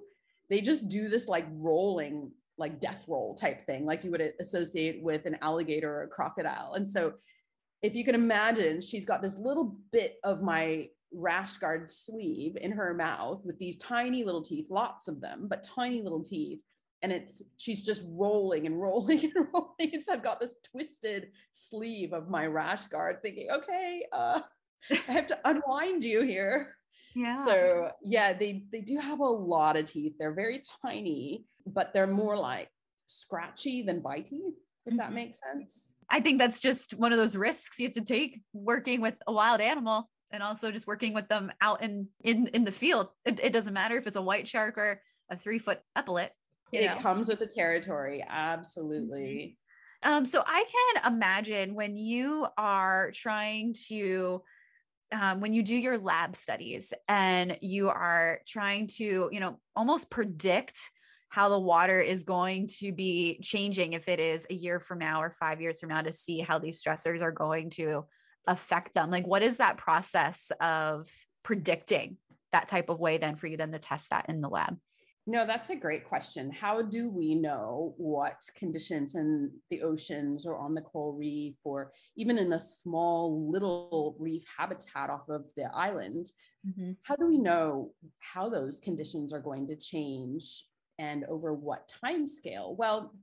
They 0.49 0.61
just 0.61 0.87
do 0.87 1.09
this 1.09 1.27
like 1.27 1.45
rolling, 1.51 2.31
like 2.57 2.79
death 2.79 3.03
roll 3.07 3.35
type 3.35 3.65
thing, 3.65 3.85
like 3.85 4.03
you 4.03 4.11
would 4.11 4.33
associate 4.39 5.01
with 5.01 5.25
an 5.25 5.37
alligator 5.41 5.91
or 5.91 6.03
a 6.03 6.07
crocodile. 6.07 6.73
And 6.73 6.87
so, 6.87 7.13
if 7.83 7.95
you 7.95 8.03
can 8.03 8.15
imagine, 8.15 8.81
she's 8.81 9.05
got 9.05 9.21
this 9.21 9.35
little 9.37 9.77
bit 9.91 10.15
of 10.23 10.41
my 10.41 10.87
rash 11.13 11.57
guard 11.57 11.89
sleeve 11.89 12.57
in 12.59 12.71
her 12.71 12.93
mouth 12.93 13.41
with 13.45 13.57
these 13.59 13.77
tiny 13.77 14.23
little 14.23 14.41
teeth, 14.41 14.67
lots 14.69 15.07
of 15.07 15.21
them, 15.21 15.47
but 15.49 15.63
tiny 15.63 16.01
little 16.01 16.23
teeth. 16.23 16.59
And 17.03 17.11
it's 17.11 17.43
she's 17.57 17.85
just 17.85 18.03
rolling 18.07 18.65
and 18.65 18.81
rolling 18.81 19.19
and 19.35 19.47
rolling. 19.53 19.93
And 19.93 20.01
so 20.01 20.13
I've 20.13 20.23
got 20.23 20.39
this 20.39 20.55
twisted 20.71 21.27
sleeve 21.51 22.13
of 22.13 22.29
my 22.29 22.47
rash 22.47 22.87
guard, 22.87 23.21
thinking, 23.21 23.49
okay, 23.51 24.03
uh, 24.11 24.41
I 25.07 25.11
have 25.11 25.27
to 25.27 25.39
unwind 25.45 26.03
you 26.03 26.21
here. 26.23 26.75
Yeah. 27.17 27.43
So 27.45 27.91
yeah, 28.03 28.33
they 28.33 28.63
they 28.71 28.81
do 28.81 28.97
have 28.97 29.19
a 29.19 29.25
lot 29.25 29.75
of 29.75 29.91
teeth. 29.91 30.13
They're 30.19 30.35
very 30.35 30.61
tiny, 30.83 31.45
but 31.65 31.91
they're 31.91 32.05
more 32.05 32.37
like 32.37 32.69
scratchy 33.07 33.81
than 33.81 34.01
bitey, 34.01 34.29
if 34.85 34.91
mm-hmm. 34.91 34.97
that 34.97 35.13
makes 35.13 35.39
sense. 35.39 35.95
I 36.11 36.21
think 36.21 36.39
that's 36.39 36.59
just 36.59 36.93
one 36.93 37.11
of 37.11 37.17
those 37.17 37.35
risks 37.35 37.79
you 37.79 37.87
have 37.87 37.95
to 37.95 38.01
take 38.01 38.41
working 38.53 39.01
with 39.01 39.15
a 39.25 39.33
wild 39.33 39.61
animal 39.61 40.09
and 40.31 40.43
also 40.43 40.71
just 40.71 40.85
working 40.85 41.15
with 41.15 41.27
them 41.27 41.51
out 41.59 41.81
in 41.81 42.07
in 42.23 42.47
in 42.53 42.63
the 42.63 42.71
field. 42.71 43.09
It, 43.25 43.39
it 43.41 43.51
doesn't 43.51 43.73
matter 43.73 43.97
if 43.97 44.05
it's 44.05 44.17
a 44.17 44.21
white 44.21 44.47
shark 44.47 44.77
or 44.77 45.01
a 45.31 45.35
three 45.35 45.57
foot 45.57 45.79
epaulet. 45.97 46.29
it 46.71 46.85
know? 46.85 47.01
comes 47.01 47.29
with 47.29 47.39
the 47.39 47.47
territory. 47.47 48.23
Absolutely. 48.29 49.57
Mm-hmm. 50.03 50.13
Um, 50.13 50.25
so 50.25 50.43
I 50.45 50.63
can 50.63 51.13
imagine 51.13 51.73
when 51.73 51.97
you 51.97 52.45
are 52.59 53.09
trying 53.15 53.73
to 53.87 54.43
um, 55.11 55.39
when 55.39 55.53
you 55.53 55.63
do 55.63 55.75
your 55.75 55.97
lab 55.97 56.35
studies 56.35 56.93
and 57.07 57.57
you 57.61 57.89
are 57.89 58.41
trying 58.47 58.87
to, 58.87 59.29
you 59.31 59.39
know, 59.39 59.59
almost 59.75 60.09
predict 60.09 60.91
how 61.29 61.49
the 61.49 61.59
water 61.59 62.01
is 62.01 62.23
going 62.23 62.67
to 62.67 62.91
be 62.91 63.39
changing 63.41 63.93
if 63.93 64.07
it 64.07 64.19
is 64.19 64.47
a 64.49 64.53
year 64.53 64.79
from 64.79 64.99
now 64.99 65.21
or 65.21 65.31
five 65.31 65.61
years 65.61 65.79
from 65.79 65.89
now 65.89 66.01
to 66.01 66.13
see 66.13 66.39
how 66.39 66.57
these 66.57 66.81
stressors 66.81 67.21
are 67.21 67.31
going 67.31 67.69
to 67.69 68.05
affect 68.47 68.95
them. 68.95 69.09
Like, 69.09 69.27
what 69.27 69.43
is 69.43 69.57
that 69.57 69.77
process 69.77 70.51
of 70.61 71.07
predicting 71.43 72.17
that 72.53 72.67
type 72.67 72.89
of 72.89 72.99
way 72.99 73.17
then 73.17 73.35
for 73.35 73.47
you 73.47 73.57
then 73.57 73.71
to 73.71 73.79
test 73.79 74.09
that 74.11 74.27
in 74.29 74.41
the 74.41 74.49
lab? 74.49 74.77
No, 75.29 75.45
that's 75.45 75.69
a 75.69 75.75
great 75.75 76.07
question. 76.07 76.49
How 76.49 76.81
do 76.81 77.09
we 77.09 77.35
know 77.35 77.93
what 77.97 78.41
conditions 78.55 79.13
in 79.13 79.51
the 79.69 79.81
oceans 79.81 80.45
or 80.45 80.57
on 80.57 80.73
the 80.73 80.79
coral 80.81 81.17
reef 81.17 81.55
or 81.65 81.91
even 82.15 82.37
in 82.37 82.53
a 82.53 82.59
small 82.59 83.51
little 83.51 84.15
reef 84.19 84.43
habitat 84.57 85.09
off 85.09 85.27
of 85.27 85.43
the 85.57 85.65
island? 85.75 86.31
Mm-hmm. 86.65 86.91
How 87.03 87.17
do 87.17 87.27
we 87.27 87.37
know 87.37 87.91
how 88.19 88.47
those 88.47 88.79
conditions 88.79 89.33
are 89.33 89.41
going 89.41 89.67
to 89.67 89.75
change 89.75 90.63
and 90.97 91.25
over 91.25 91.53
what 91.53 91.91
time 92.01 92.25
scale? 92.25 92.73
Well, 92.79 93.13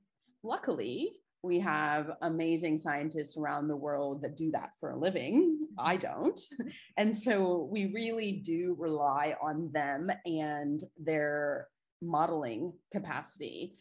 luckily, 0.43 1.13
we 1.43 1.59
have 1.61 2.11
amazing 2.21 2.77
scientists 2.77 3.39
around 3.39 3.69
the 3.69 3.77
world 3.77 4.21
that 4.23 4.37
do 4.37 4.51
that 4.51 4.73
for 4.79 4.91
a 4.91 4.99
living. 4.99 5.69
I 5.79 5.97
don't. 5.97 6.39
And 6.99 7.15
so 7.15 7.67
we 7.73 7.93
really 7.93 8.33
do 8.33 8.77
rely 8.79 9.35
on 9.43 9.71
them 9.73 10.11
and 10.27 10.83
their 10.99 11.69
modeling 12.07 12.73
capacity 12.93 13.77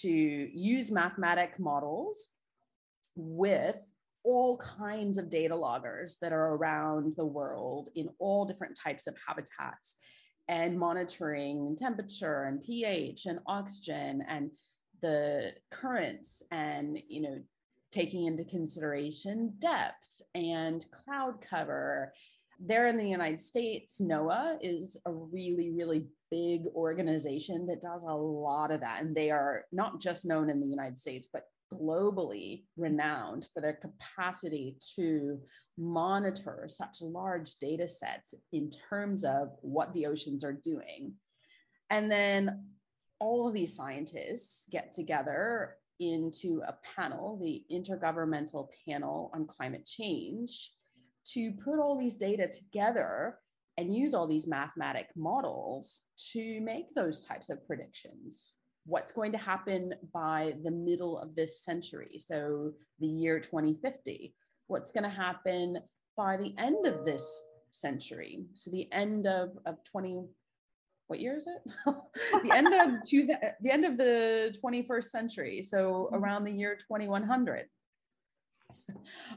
to 0.00 0.10
use 0.10 0.90
mathematic 0.90 1.58
models 1.58 2.28
with 3.16 3.76
all 4.22 4.58
kinds 4.58 5.18
of 5.18 5.30
data 5.30 5.56
loggers 5.56 6.18
that 6.20 6.32
are 6.32 6.54
around 6.54 7.14
the 7.16 7.24
world 7.24 7.88
in 7.94 8.08
all 8.18 8.44
different 8.44 8.78
types 8.78 9.06
of 9.06 9.16
habitats 9.26 9.96
and 10.48 10.78
monitoring 10.78 11.76
temperature 11.76 12.44
and 12.44 12.62
pH 12.62 13.26
and 13.26 13.40
oxygen 13.46 14.22
and 14.28 14.50
the 15.00 15.52
currents 15.70 16.42
and 16.50 17.00
you 17.08 17.22
know 17.22 17.38
taking 17.90 18.26
into 18.26 18.44
consideration 18.44 19.54
depth 19.58 20.22
and 20.34 20.86
cloud 20.90 21.34
cover. 21.48 22.12
There 22.60 22.88
in 22.88 22.96
the 22.96 23.08
United 23.08 23.40
States, 23.40 24.00
NOAA 24.00 24.58
is 24.62 24.96
a 25.06 25.12
really, 25.12 25.70
really 25.70 26.06
big 26.30 26.66
organization 26.74 27.66
that 27.66 27.80
does 27.80 28.04
a 28.04 28.12
lot 28.12 28.70
of 28.70 28.80
that. 28.80 29.02
And 29.02 29.14
they 29.14 29.30
are 29.30 29.64
not 29.72 30.00
just 30.00 30.24
known 30.24 30.50
in 30.50 30.60
the 30.60 30.66
United 30.66 30.98
States, 30.98 31.26
but 31.32 31.44
globally 31.72 32.64
renowned 32.76 33.46
for 33.54 33.60
their 33.60 33.74
capacity 33.74 34.76
to 34.96 35.40
monitor 35.78 36.64
such 36.66 37.00
large 37.00 37.54
data 37.56 37.86
sets 37.86 38.34
in 38.52 38.70
terms 38.70 39.24
of 39.24 39.50
what 39.60 39.92
the 39.92 40.06
oceans 40.06 40.44
are 40.44 40.52
doing. 40.52 41.14
And 41.90 42.10
then 42.10 42.64
all 43.18 43.46
of 43.46 43.54
these 43.54 43.76
scientists 43.76 44.66
get 44.70 44.92
together 44.92 45.76
into 46.00 46.62
a 46.66 46.74
panel, 46.96 47.38
the 47.40 47.62
Intergovernmental 47.70 48.68
Panel 48.86 49.30
on 49.34 49.46
Climate 49.46 49.84
Change, 49.84 50.72
to 51.32 51.52
put 51.52 51.78
all 51.78 51.98
these 51.98 52.16
data 52.16 52.48
together 52.48 53.38
and 53.80 53.94
use 53.94 54.12
all 54.12 54.26
these 54.26 54.46
mathematic 54.46 55.06
models 55.16 56.00
to 56.32 56.60
make 56.60 56.94
those 56.94 57.24
types 57.24 57.48
of 57.48 57.66
predictions. 57.66 58.54
What's 58.84 59.10
going 59.10 59.32
to 59.32 59.38
happen 59.38 59.94
by 60.12 60.54
the 60.62 60.70
middle 60.70 61.18
of 61.18 61.34
this 61.34 61.64
century? 61.64 62.18
So, 62.18 62.72
the 62.98 63.06
year 63.06 63.40
2050. 63.40 64.34
What's 64.66 64.92
going 64.92 65.04
to 65.04 65.10
happen 65.10 65.78
by 66.16 66.36
the 66.36 66.54
end 66.58 66.86
of 66.86 67.04
this 67.04 67.42
century? 67.70 68.44
So, 68.54 68.70
the 68.70 68.90
end 68.92 69.26
of, 69.26 69.50
of 69.64 69.76
20, 69.84 70.24
what 71.06 71.20
year 71.20 71.36
is 71.36 71.46
it? 71.46 71.72
the 72.44 72.52
end 72.52 72.68
of 72.74 73.06
two, 73.06 73.26
the 73.60 73.70
end 73.70 73.84
of 73.84 73.96
the 73.96 74.54
21st 74.62 75.04
century. 75.04 75.62
So, 75.62 76.08
mm-hmm. 76.12 76.16
around 76.16 76.44
the 76.44 76.52
year 76.52 76.76
2100. 76.76 77.66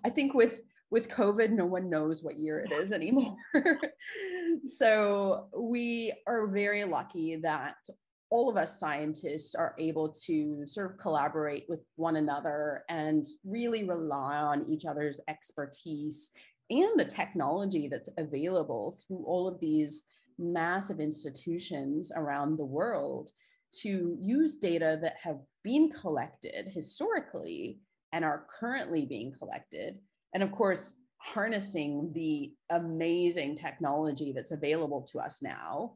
I 0.04 0.10
think 0.10 0.34
with 0.34 0.60
with 0.92 1.10
COVID, 1.10 1.50
no 1.50 1.66
one 1.66 1.90
knows 1.90 2.24
what 2.24 2.38
year 2.38 2.60
it 2.60 2.72
is 2.72 2.92
anymore. 2.92 3.36
so 4.66 5.48
we 5.57 6.14
are 6.27 6.48
very 6.48 6.84
lucky 6.84 7.36
that 7.38 7.75
all 8.29 8.50
of 8.50 8.57
us 8.57 8.79
scientists 8.79 9.53
are 9.53 9.75
able 9.77 10.10
to 10.10 10.66
sort 10.66 10.92
of 10.92 10.98
collaborate 10.98 11.66
with 11.70 11.81
one 11.98 12.16
another 12.16 12.84
and 12.90 13.27
really 13.46 13.84
rely 13.84 14.38
on 14.38 14.66
each 14.68 14.86
other's 14.86 15.20
expertise 15.27 16.31
and 16.72 17.00
the 17.00 17.05
technology 17.05 17.88
that's 17.88 18.10
available 18.18 18.98
through 19.05 19.24
all 19.27 19.48
of 19.48 19.60
these 19.60 20.01
massive 20.40 21.00
institutions 21.00 22.12
around 22.16 22.57
the 22.57 22.66
world 22.66 23.29
to 23.81 24.18
use 24.20 24.55
data 24.55 24.98
that 25.01 25.16
have 25.22 25.40
been 25.64 25.90
collected 25.90 26.68
historically 26.68 27.79
and 28.14 28.25
are 28.25 28.46
currently 28.60 29.05
being 29.05 29.31
collected 29.38 30.00
and 30.33 30.43
of 30.43 30.51
course 30.51 30.96
harnessing 31.17 32.11
the 32.13 32.53
amazing 32.69 33.55
technology 33.55 34.33
that's 34.33 34.51
available 34.51 35.01
to 35.01 35.19
us 35.19 35.41
now 35.41 35.93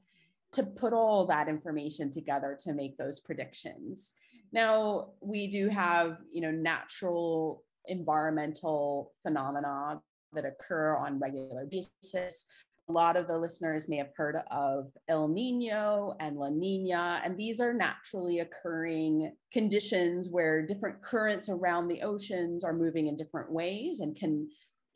to 0.54 0.63
put 0.63 0.93
all 0.93 1.26
that 1.26 1.50
information 1.50 2.10
together 2.10 2.58
to 2.63 2.73
make 2.73 2.97
those 2.97 3.19
predictions. 3.19 4.13
Now 4.54 5.10
we 5.19 5.47
do 5.47 5.67
have 5.67 6.19
you 6.32 6.41
know 6.41 6.52
natural 6.52 7.63
environmental 7.86 9.12
phenomena 9.21 10.02
that 10.34 10.45
occur 10.45 10.95
on 10.95 11.19
regular 11.19 11.65
basis 11.65 12.45
lot 12.93 13.17
of 13.17 13.28
the 13.28 13.38
listeners 13.38 13.89
may 13.89 13.97
have 13.97 14.12
heard 14.15 14.38
of 14.50 14.91
El 15.08 15.28
Nino 15.28 16.15
and 16.19 16.38
La 16.38 16.50
Nina, 16.50 17.21
and 17.23 17.38
these 17.38 17.60
are 17.60 17.73
naturally 17.73 18.39
occurring 18.39 19.34
conditions 19.52 20.30
where 20.30 20.65
different 20.65 21.02
currents 21.02 21.50
around 21.50 21.88
the 21.88 22.02
oceans 22.02 22.63
are 22.63 22.73
moving 22.73 23.08
in 23.08 23.15
different 23.15 23.52
ways 23.52 24.00
and 24.00 24.15
can 24.15 24.47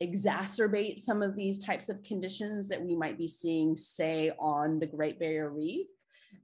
exacerbate 0.02 0.98
some 0.98 1.22
of 1.22 1.36
these 1.36 1.58
types 1.58 1.88
of 1.88 2.02
conditions 2.02 2.68
that 2.68 2.82
we 2.82 2.96
might 2.96 3.18
be 3.18 3.28
seeing, 3.28 3.76
say, 3.76 4.32
on 4.38 4.78
the 4.78 4.86
Great 4.86 5.18
Barrier 5.18 5.50
Reef 5.50 5.86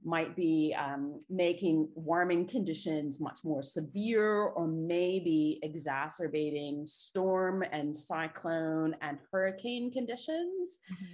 might 0.03 0.35
be 0.35 0.73
um, 0.77 1.19
making 1.29 1.89
warming 1.93 2.47
conditions 2.47 3.19
much 3.19 3.39
more 3.43 3.61
severe 3.61 4.45
or 4.45 4.67
maybe 4.67 5.59
exacerbating 5.63 6.85
storm 6.85 7.63
and 7.71 7.95
cyclone 7.95 8.95
and 9.01 9.17
hurricane 9.31 9.91
conditions. 9.91 10.79
Mm-hmm. 10.91 11.05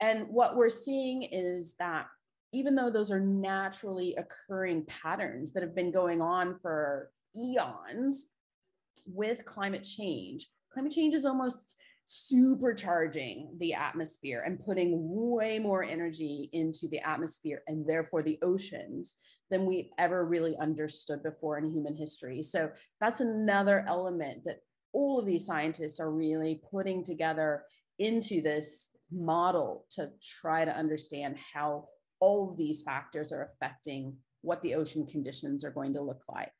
And 0.00 0.28
what 0.28 0.56
we're 0.56 0.70
seeing 0.70 1.22
is 1.22 1.74
that 1.78 2.06
even 2.52 2.74
though 2.74 2.90
those 2.90 3.10
are 3.10 3.20
naturally 3.20 4.16
occurring 4.16 4.84
patterns 4.86 5.52
that 5.52 5.62
have 5.62 5.74
been 5.74 5.92
going 5.92 6.20
on 6.20 6.54
for 6.54 7.10
eons 7.36 8.26
with 9.06 9.44
climate 9.44 9.84
change, 9.84 10.46
climate 10.72 10.92
change 10.92 11.14
is 11.14 11.26
almost 11.26 11.76
supercharging 12.08 13.56
the 13.60 13.72
atmosphere 13.72 14.42
and 14.44 14.64
putting 14.64 14.96
way 14.96 15.60
more 15.60 15.84
energy 15.84 16.50
into 16.52 16.88
the 16.88 16.98
atmosphere 17.06 17.62
and 17.68 17.88
therefore 17.88 18.20
the 18.20 18.38
oceans 18.42 19.14
than 19.48 19.64
we 19.64 19.92
ever 19.96 20.24
really 20.24 20.56
understood 20.56 21.22
before 21.22 21.58
in 21.58 21.70
human 21.70 21.94
history. 21.94 22.42
So 22.42 22.70
that's 23.00 23.20
another 23.20 23.84
element 23.86 24.42
that 24.44 24.58
all 24.92 25.20
of 25.20 25.26
these 25.26 25.46
scientists 25.46 26.00
are 26.00 26.10
really 26.10 26.60
putting 26.68 27.04
together 27.04 27.62
into 28.00 28.42
this 28.42 28.88
model 29.12 29.86
to 29.92 30.10
try 30.40 30.64
to 30.64 30.76
understand 30.76 31.36
how 31.54 31.86
all 32.20 32.50
of 32.50 32.56
these 32.56 32.82
factors 32.82 33.32
are 33.32 33.42
affecting 33.42 34.16
what 34.42 34.62
the 34.62 34.74
ocean 34.74 35.06
conditions 35.06 35.64
are 35.64 35.70
going 35.70 35.94
to 35.94 36.02
look 36.02 36.22
like. 36.28 36.52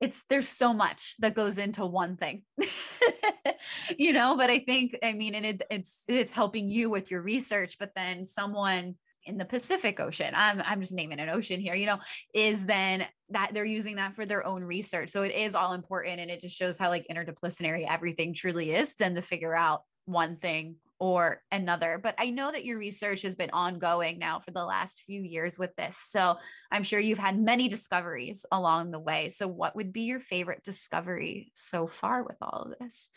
It's 0.00 0.24
there's 0.24 0.48
so 0.48 0.72
much 0.74 1.16
that 1.20 1.34
goes 1.34 1.58
into 1.58 1.86
one 1.86 2.16
thing 2.16 2.42
you 3.96 4.12
know 4.12 4.36
but 4.36 4.50
i 4.50 4.58
think 4.58 4.98
i 5.02 5.12
mean 5.12 5.34
and 5.34 5.46
it, 5.46 5.62
it's 5.70 6.02
it's 6.08 6.32
helping 6.32 6.68
you 6.68 6.90
with 6.90 7.10
your 7.10 7.22
research 7.22 7.78
but 7.78 7.92
then 7.94 8.24
someone 8.24 8.96
in 9.24 9.38
the 9.38 9.44
pacific 9.44 10.00
ocean 10.00 10.34
i'm 10.34 10.60
i'm 10.66 10.80
just 10.80 10.92
naming 10.92 11.20
an 11.20 11.30
ocean 11.30 11.60
here 11.60 11.74
you 11.74 11.86
know 11.86 11.98
is 12.34 12.66
then 12.66 13.06
that 13.30 13.50
they're 13.52 13.64
using 13.64 13.96
that 13.96 14.14
for 14.14 14.26
their 14.26 14.46
own 14.46 14.62
research. 14.62 15.10
So 15.10 15.22
it 15.22 15.34
is 15.34 15.54
all 15.54 15.72
important 15.72 16.20
and 16.20 16.30
it 16.30 16.40
just 16.40 16.56
shows 16.56 16.78
how 16.78 16.88
like 16.88 17.06
interdisciplinary 17.10 17.86
everything 17.88 18.34
truly 18.34 18.72
is 18.72 18.94
than 18.94 19.14
to 19.14 19.22
figure 19.22 19.54
out 19.54 19.82
one 20.06 20.36
thing 20.36 20.76
or 21.04 21.42
another. 21.52 22.00
But 22.02 22.14
I 22.16 22.30
know 22.30 22.50
that 22.50 22.64
your 22.64 22.78
research 22.78 23.20
has 23.22 23.34
been 23.34 23.50
ongoing 23.52 24.18
now 24.18 24.40
for 24.40 24.52
the 24.52 24.64
last 24.64 25.02
few 25.02 25.20
years 25.20 25.58
with 25.58 25.76
this. 25.76 25.98
So 25.98 26.36
I'm 26.72 26.82
sure 26.82 26.98
you've 26.98 27.18
had 27.18 27.38
many 27.38 27.68
discoveries 27.68 28.46
along 28.50 28.90
the 28.90 28.98
way. 28.98 29.28
So, 29.28 29.46
what 29.46 29.76
would 29.76 29.92
be 29.92 30.04
your 30.04 30.18
favorite 30.18 30.64
discovery 30.64 31.50
so 31.52 31.86
far 31.86 32.22
with 32.22 32.38
all 32.40 32.62
of 32.62 32.78
this? 32.80 33.10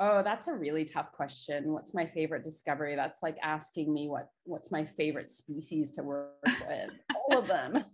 Oh, 0.00 0.24
that's 0.24 0.48
a 0.48 0.52
really 0.52 0.84
tough 0.84 1.12
question. 1.12 1.72
What's 1.72 1.94
my 1.94 2.06
favorite 2.06 2.42
discovery? 2.42 2.96
That's 2.96 3.22
like 3.22 3.36
asking 3.40 3.94
me 3.94 4.08
what 4.08 4.28
what's 4.42 4.72
my 4.72 4.84
favorite 4.84 5.30
species 5.30 5.92
to 5.92 6.02
work 6.02 6.32
with. 6.44 6.90
all 7.14 7.38
of 7.38 7.46
them. 7.46 7.84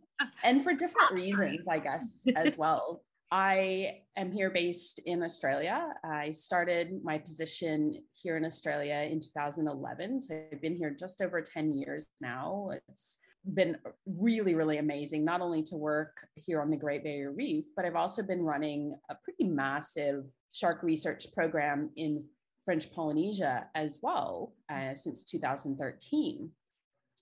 and 0.43 0.65
for 0.65 0.73
different 0.73 1.13
reasons, 1.13 1.69
I 1.69 1.81
guess, 1.81 2.25
as 2.35 2.57
well. 2.57 3.03
I 3.31 4.03
am 4.17 4.31
here 4.31 4.51
based 4.51 5.01
in 5.05 5.23
Australia. 5.23 5.89
I 6.05 6.31
started 6.31 7.01
my 7.03 7.19
position 7.19 8.05
here 8.15 8.37
in 8.37 8.45
Australia 8.45 9.09
in 9.11 9.19
2011. 9.19 10.21
So 10.23 10.43
I've 10.53 10.62
been 10.62 10.77
here 10.77 10.95
just 10.97 11.21
over 11.21 11.43
10 11.43 11.73
years 11.73 12.07
now. 12.21 12.71
It's 12.89 13.17
been 13.55 13.77
really, 14.07 14.55
really 14.55 14.79
amazing, 14.79 15.25
not 15.25 15.41
only 15.41 15.62
to 15.65 15.77
work 15.77 16.27
here 16.35 16.61
on 16.61 16.71
the 16.71 16.77
Great 16.77 17.03
Barrier 17.03 17.33
Reef, 17.33 17.67
but 17.75 17.85
I've 17.85 17.97
also 17.97 18.23
been 18.23 18.43
running 18.43 18.97
a 19.11 19.17
pretty 19.17 19.45
massive 19.45 20.25
shark 20.53 20.83
research 20.83 21.27
program 21.35 21.91
in 21.97 22.23
French 22.65 22.93
Polynesia 22.93 23.67
as 23.75 23.99
well 24.03 24.55
uh, 24.71 24.95
since 24.95 25.25
2013. 25.25 26.51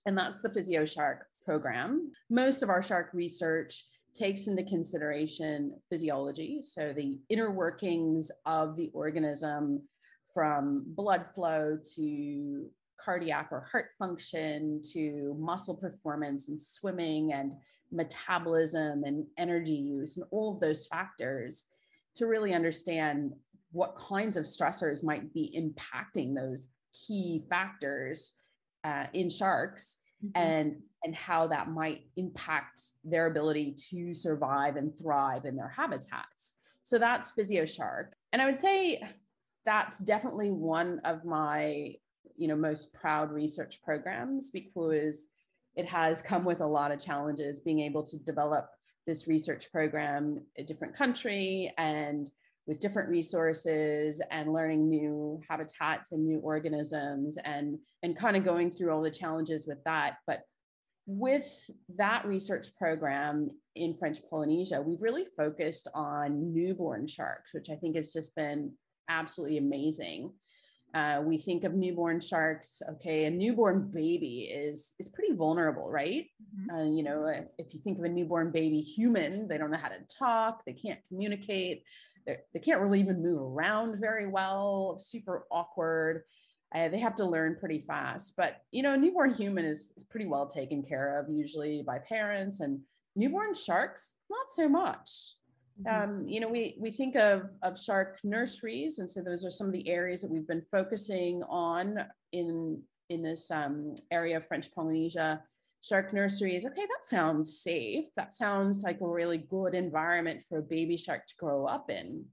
And 0.07 0.19
that's 0.19 0.43
the 0.43 0.51
PhysioShark 0.51 1.21
program. 1.45 2.12
Most 2.31 2.62
of 2.62 2.69
our 2.69 2.83
shark 2.83 3.11
research 3.14 3.85
takes 4.14 4.46
into 4.46 4.62
consideration 4.62 5.74
physiology, 5.90 6.61
so 6.62 6.92
the 6.92 7.18
inner 7.29 7.50
workings 7.50 8.31
of 8.46 8.77
the 8.77 8.90
organism 8.94 9.83
from 10.33 10.85
blood 10.87 11.27
flow 11.35 11.79
to 11.96 12.66
cardiac 13.00 13.48
or 13.50 13.66
heart 13.70 13.90
function 13.98 14.81
to 14.92 15.37
muscle 15.38 15.74
performance 15.74 16.48
and 16.48 16.61
swimming 16.61 17.33
and 17.33 17.53
metabolism 17.92 19.05
and 19.05 19.27
energy 19.38 19.74
use 19.74 20.16
and 20.16 20.27
all 20.31 20.55
of 20.55 20.61
those 20.61 20.87
factors 20.87 21.66
to 22.14 22.27
really 22.27 22.55
understand 22.55 23.33
what 23.72 23.96
kinds 23.96 24.37
of 24.37 24.44
stressors 24.44 25.03
might 25.03 25.33
be 25.35 25.53
impacting 25.57 26.35
those 26.35 26.68
key 27.07 27.42
factors 27.48 28.33
uh, 28.85 29.07
in 29.12 29.29
sharks 29.29 29.98
mm-hmm. 30.24 30.40
and 30.40 30.77
and 31.05 31.14
how 31.14 31.47
that 31.49 31.69
might 31.69 32.07
impact 32.17 32.81
their 33.05 33.27
ability 33.27 33.77
to 33.90 34.14
survive 34.14 34.77
and 34.77 34.97
thrive 34.99 35.45
in 35.45 35.57
their 35.57 35.69
habitats. 35.69 36.55
So 36.83 36.99
that's 36.99 37.33
PhysioShark. 37.33 38.09
And 38.33 38.43
i 38.43 38.47
would 38.47 38.57
say 38.57 39.03
that's 39.64 39.99
definitely 39.99 40.51
one 40.51 41.01
of 41.05 41.25
my 41.25 41.95
you 42.37 42.49
know 42.49 42.57
most 42.57 42.93
proud 42.93 43.31
research 43.31 43.81
programs. 43.83 44.51
Because 44.51 45.29
it 45.77 45.87
has 45.87 46.23
come 46.23 46.45
with 46.45 46.61
a 46.61 46.67
lot 46.67 46.93
of 46.93 47.01
challenges 47.01 47.61
being 47.61 47.81
able 47.81 48.03
to 48.05 48.19
develop 48.19 48.71
this 49.07 49.27
research 49.27 49.71
program 49.73 50.40
in 50.57 50.64
a 50.64 50.67
different 50.67 50.95
country 50.95 51.73
and 51.79 52.31
with 52.67 52.79
different 52.79 53.11
resources 53.11 54.23
and 54.31 54.53
learning 54.53 54.88
new 54.88 55.40
habitats 55.49 56.12
and 56.12 56.25
new 56.25 56.38
organisms 56.38 57.37
and 57.45 57.79
and 58.03 58.17
kind 58.17 58.37
of 58.37 58.45
going 58.45 58.71
through 58.71 58.90
all 58.90 59.03
the 59.03 59.11
challenges 59.11 59.67
with 59.67 59.83
that. 59.85 60.19
But 60.27 60.43
with 61.07 61.71
that 61.97 62.25
research 62.27 62.75
program 62.77 63.51
in 63.75 63.95
French 63.95 64.19
Polynesia, 64.29 64.81
we've 64.81 65.03
really 65.03 65.27
focused 65.37 65.88
on 65.95 66.55
newborn 66.55 67.07
sharks, 67.07 67.53
which 67.53 67.69
I 67.71 67.77
think 67.77 67.97
has 67.97 68.12
just 68.12 68.35
been 68.35 68.73
absolutely 69.09 69.59
amazing. 69.59 70.33
Uh, 70.95 71.21
we 71.25 71.37
think 71.37 71.64
of 71.64 71.75
newborn 71.75 72.21
sharks. 72.21 72.81
Okay, 72.88 73.25
a 73.25 73.31
newborn 73.31 73.90
baby 73.93 74.51
is 74.55 74.95
is 75.01 75.09
pretty 75.09 75.35
vulnerable, 75.35 75.90
right? 75.90 76.27
Mm-hmm. 76.57 76.77
Uh, 76.77 76.85
you 76.85 77.03
know, 77.03 77.27
if 77.59 77.75
you 77.75 77.81
think 77.81 77.99
of 77.99 78.05
a 78.05 78.09
newborn 78.09 78.53
baby 78.53 78.81
human, 78.81 79.49
they 79.49 79.59
don't 79.59 79.73
know 79.73 79.77
how 79.77 79.88
to 79.88 79.99
talk, 80.19 80.64
they 80.64 80.73
can't 80.73 81.01
communicate, 81.09 81.83
they 82.27 82.61
can't 82.61 82.81
really 82.81 83.01
even 83.01 83.23
move 83.23 83.40
around 83.40 84.01
very 84.01 84.27
well, 84.27 84.99
super 84.99 85.47
awkward. 85.51 86.23
They 86.75 86.99
have 86.99 87.15
to 87.17 87.25
learn 87.25 87.57
pretty 87.59 87.81
fast. 87.87 88.35
But 88.37 88.63
you 88.73 88.83
know, 88.83 88.95
a 88.95 88.97
newborn 88.97 89.33
human 89.33 89.65
is, 89.65 89.93
is 89.97 90.05
pretty 90.05 90.27
well 90.27 90.47
taken 90.47 90.83
care 90.83 91.19
of 91.19 91.29
usually 91.31 91.83
by 91.87 91.99
parents, 91.99 92.61
and 92.61 92.81
newborn 93.15 93.55
sharks 93.55 94.11
not 94.29 94.51
so 94.51 94.69
much. 94.69 95.37
Mm-hmm. 95.81 96.03
Um, 96.03 96.29
you 96.29 96.41
know, 96.41 96.49
we 96.49 96.77
we 96.81 96.91
think 96.91 97.17
of 97.17 97.51
of 97.63 97.79
shark 97.79 98.19
nurseries, 98.25 98.99
and 98.99 99.09
so 99.09 99.23
those 99.23 99.45
are 99.45 99.51
some 99.51 99.67
of 99.69 99.73
the 99.73 99.89
areas 99.89 100.23
that 100.23 100.31
we've 100.31 100.47
been 100.47 100.65
focusing 100.71 101.43
on 101.45 101.99
in 102.33 102.83
in 103.09 103.23
this 103.23 103.51
um, 103.51 103.95
area 104.11 104.37
of 104.37 104.47
French 104.47 104.73
Polynesia. 104.75 105.43
Shark 105.83 106.15
nurseries. 106.15 106.65
Okay, 106.65 106.87
that 106.87 107.05
sounds 107.05 107.61
safe. 107.61 108.07
That 108.17 108.33
sounds 108.33 108.85
like 108.85 109.03
a 109.03 109.07
really 109.07 109.37
good 109.37 109.75
environment 109.75 110.43
for 110.49 110.59
a 110.59 110.63
baby 110.63 110.97
shark 110.97 111.27
to 111.27 111.35
grow 111.37 111.67
up 111.67 111.91
in. 111.91 112.25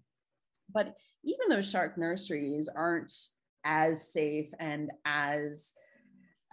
But 0.74 0.96
even 1.26 1.50
those 1.50 1.70
shark 1.70 1.98
nurseries 1.98 2.70
aren't 2.74 3.12
as 3.64 4.12
safe 4.12 4.50
and 4.60 4.92
as 5.06 5.74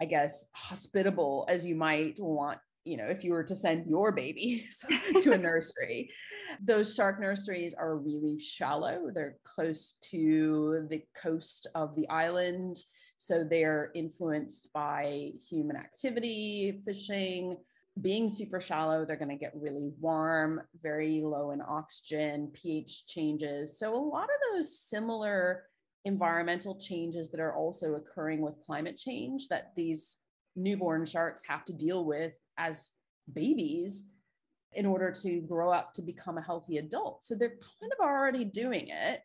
I 0.01 0.05
guess, 0.05 0.45
hospitable 0.55 1.45
as 1.49 1.65
you 1.65 1.75
might 1.75 2.15
want 2.19 2.59
you 2.85 2.97
know, 2.97 3.05
if 3.05 3.23
you 3.23 3.33
were 3.33 3.43
to 3.43 3.55
send 3.55 3.85
your 3.87 4.11
baby 4.11 4.65
to 5.21 5.33
a 5.33 5.37
nursery, 5.49 6.09
those 6.63 6.95
shark 6.95 7.19
nurseries 7.19 7.73
are 7.73 7.97
really 7.97 8.39
shallow. 8.39 9.11
They're 9.13 9.37
close 9.43 9.95
to 10.11 10.87
the 10.89 11.03
coast 11.21 11.67
of 11.75 11.95
the 11.95 12.07
island. 12.09 12.77
So 13.17 13.43
they're 13.43 13.91
influenced 13.93 14.71
by 14.73 15.31
human 15.47 15.75
activity, 15.75 16.81
fishing, 16.85 17.57
being 18.01 18.29
super 18.29 18.61
shallow. 18.61 19.05
They're 19.05 19.17
going 19.17 19.29
to 19.29 19.35
get 19.35 19.51
really 19.55 19.91
warm, 19.99 20.61
very 20.81 21.21
low 21.21 21.51
in 21.51 21.61
oxygen, 21.61 22.49
pH 22.53 23.05
changes. 23.07 23.77
So 23.77 23.93
a 23.93 23.99
lot 23.99 24.23
of 24.23 24.53
those 24.53 24.79
similar 24.79 25.63
environmental 26.05 26.75
changes 26.79 27.29
that 27.31 27.39
are 27.39 27.55
also 27.55 27.95
occurring 27.95 28.41
with 28.41 28.61
climate 28.65 28.97
change 28.97 29.47
that 29.49 29.71
these 29.75 30.17
newborn 30.55 31.05
sharks 31.05 31.41
have 31.47 31.65
to 31.65 31.73
deal 31.73 32.05
with 32.05 32.39
as 32.57 32.91
babies 33.33 34.03
in 34.73 34.85
order 34.85 35.11
to 35.11 35.41
grow 35.41 35.71
up 35.71 35.93
to 35.93 36.01
become 36.01 36.37
a 36.37 36.41
healthy 36.41 36.77
adult. 36.77 37.25
So 37.25 37.35
they're 37.35 37.49
kind 37.49 37.91
of 37.91 38.05
already 38.05 38.45
doing 38.45 38.87
it. 38.89 39.21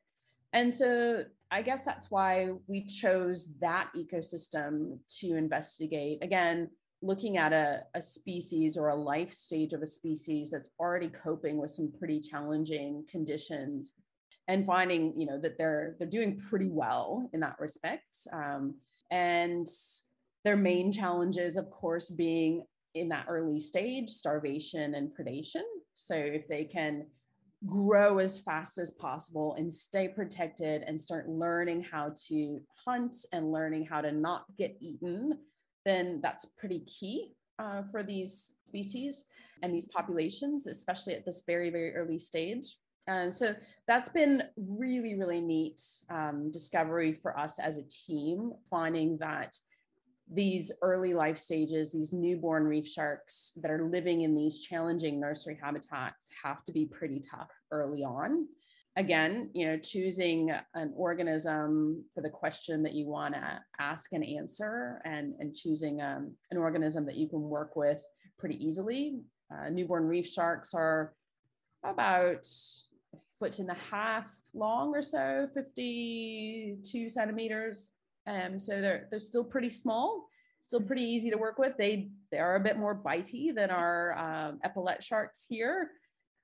And 0.52 0.72
so 0.72 1.24
I 1.50 1.62
guess 1.62 1.84
that's 1.84 2.10
why 2.10 2.50
we 2.66 2.84
chose 2.84 3.50
that 3.60 3.90
ecosystem 3.96 4.98
to 5.18 5.36
investigate. 5.36 6.22
Again, 6.22 6.70
looking 7.02 7.36
at 7.36 7.52
a, 7.52 7.82
a 7.94 8.00
species 8.00 8.76
or 8.76 8.88
a 8.88 8.94
life 8.94 9.32
stage 9.32 9.72
of 9.72 9.82
a 9.82 9.86
species 9.86 10.50
that's 10.50 10.70
already 10.80 11.08
coping 11.08 11.58
with 11.58 11.70
some 11.70 11.92
pretty 11.98 12.20
challenging 12.20 13.04
conditions 13.10 13.92
and 14.48 14.64
finding 14.66 15.18
you 15.18 15.26
know 15.26 15.40
that 15.40 15.56
they're 15.56 15.96
they're 15.98 16.08
doing 16.08 16.38
pretty 16.38 16.68
well 16.68 17.28
in 17.32 17.40
that 17.40 17.56
respect 17.58 18.26
um, 18.32 18.74
and 19.10 19.66
their 20.44 20.56
main 20.56 20.92
challenges, 20.92 21.56
of 21.56 21.70
course, 21.70 22.10
being 22.10 22.64
in 22.94 23.08
that 23.08 23.26
early 23.28 23.58
stage, 23.58 24.08
starvation 24.08 24.94
and 24.94 25.10
predation. 25.18 25.62
So 25.94 26.14
if 26.14 26.46
they 26.46 26.64
can 26.64 27.06
grow 27.66 28.18
as 28.18 28.38
fast 28.38 28.78
as 28.78 28.90
possible 28.90 29.54
and 29.54 29.72
stay 29.72 30.06
protected 30.06 30.82
and 30.82 31.00
start 31.00 31.28
learning 31.28 31.82
how 31.82 32.12
to 32.28 32.60
hunt 32.84 33.16
and 33.32 33.50
learning 33.50 33.86
how 33.86 34.02
to 34.02 34.12
not 34.12 34.44
get 34.58 34.76
eaten, 34.80 35.38
then 35.86 36.20
that's 36.22 36.46
pretty 36.58 36.80
key 36.80 37.32
uh, 37.58 37.82
for 37.90 38.02
these 38.02 38.56
species 38.68 39.24
and 39.62 39.74
these 39.74 39.86
populations, 39.86 40.66
especially 40.66 41.14
at 41.14 41.24
this 41.24 41.42
very, 41.46 41.70
very 41.70 41.94
early 41.94 42.18
stage. 42.18 42.76
And 43.06 43.32
so 43.32 43.54
that's 43.86 44.08
been 44.08 44.44
really, 44.56 45.18
really 45.18 45.40
neat 45.40 45.80
um, 46.10 46.50
discovery 46.50 47.12
for 47.12 47.38
us 47.38 47.58
as 47.58 47.78
a 47.78 47.82
team, 47.82 48.52
finding 48.70 49.18
that 49.18 49.58
these 50.32 50.72
early 50.80 51.12
life 51.12 51.36
stages, 51.36 51.92
these 51.92 52.12
newborn 52.12 52.64
reef 52.64 52.88
sharks 52.88 53.52
that 53.56 53.70
are 53.70 53.88
living 53.90 54.22
in 54.22 54.34
these 54.34 54.60
challenging 54.60 55.20
nursery 55.20 55.58
habitats 55.62 56.30
have 56.42 56.64
to 56.64 56.72
be 56.72 56.86
pretty 56.86 57.20
tough 57.20 57.50
early 57.70 58.02
on. 58.02 58.46
Again, 58.96 59.50
you 59.52 59.66
know, 59.66 59.76
choosing 59.76 60.50
an 60.74 60.94
organism 60.96 62.04
for 62.14 62.22
the 62.22 62.30
question 62.30 62.82
that 62.84 62.94
you 62.94 63.06
want 63.06 63.34
to 63.34 63.60
ask 63.78 64.12
and 64.12 64.24
answer, 64.24 65.02
and, 65.04 65.34
and 65.40 65.54
choosing 65.54 66.00
um, 66.00 66.32
an 66.50 66.56
organism 66.56 67.04
that 67.06 67.16
you 67.16 67.28
can 67.28 67.42
work 67.42 67.76
with 67.76 68.02
pretty 68.38 68.64
easily. 68.64 69.18
Uh, 69.52 69.68
newborn 69.68 70.06
reef 70.06 70.26
sharks 70.26 70.72
are 70.74 71.12
about 71.82 72.46
foot 73.38 73.58
and 73.58 73.70
a 73.70 73.76
half 73.90 74.32
long 74.54 74.94
or 74.94 75.02
so, 75.02 75.46
52 75.52 77.08
centimeters 77.08 77.90
um, 78.26 78.58
so 78.58 78.80
they're 78.80 79.06
they're 79.10 79.20
still 79.20 79.44
pretty 79.44 79.70
small, 79.70 80.28
still 80.60 80.80
pretty 80.80 81.02
easy 81.02 81.30
to 81.30 81.36
work 81.36 81.58
with. 81.58 81.76
They 81.76 82.10
they 82.30 82.38
are 82.38 82.56
a 82.56 82.60
bit 82.60 82.78
more 82.78 82.94
bitey 82.94 83.54
than 83.54 83.70
our 83.70 84.16
um, 84.18 84.60
epaulet 84.64 85.02
sharks 85.02 85.46
here. 85.48 85.90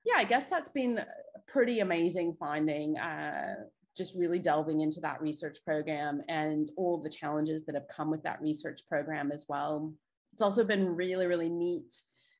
Yeah, 0.03 0.15
I 0.17 0.23
guess 0.23 0.45
that's 0.45 0.69
been 0.69 1.01
pretty 1.47 1.79
amazing 1.79 2.33
finding. 2.39 2.97
Uh, 2.97 3.55
just 3.95 4.15
really 4.15 4.39
delving 4.39 4.79
into 4.79 5.01
that 5.01 5.21
research 5.21 5.57
program 5.65 6.21
and 6.29 6.69
all 6.77 7.01
the 7.01 7.09
challenges 7.09 7.65
that 7.65 7.75
have 7.75 7.87
come 7.89 8.09
with 8.09 8.23
that 8.23 8.41
research 8.41 8.79
program 8.87 9.31
as 9.31 9.45
well. 9.49 9.93
It's 10.33 10.41
also 10.41 10.63
been 10.63 10.95
really, 10.95 11.27
really 11.27 11.49
neat, 11.49 11.93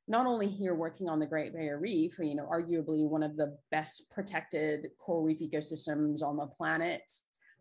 not 0.07 0.25
only 0.25 0.47
here 0.47 0.75
working 0.75 1.07
on 1.09 1.19
the 1.19 1.25
Great 1.25 1.53
Barrier 1.53 1.79
Reef, 1.79 2.17
you 2.19 2.35
know, 2.35 2.47
arguably 2.51 3.07
one 3.07 3.23
of 3.23 3.37
the 3.37 3.57
best 3.69 4.09
protected 4.11 4.89
coral 4.99 5.23
reef 5.23 5.39
ecosystems 5.39 6.21
on 6.23 6.37
the 6.37 6.47
planet, 6.47 7.03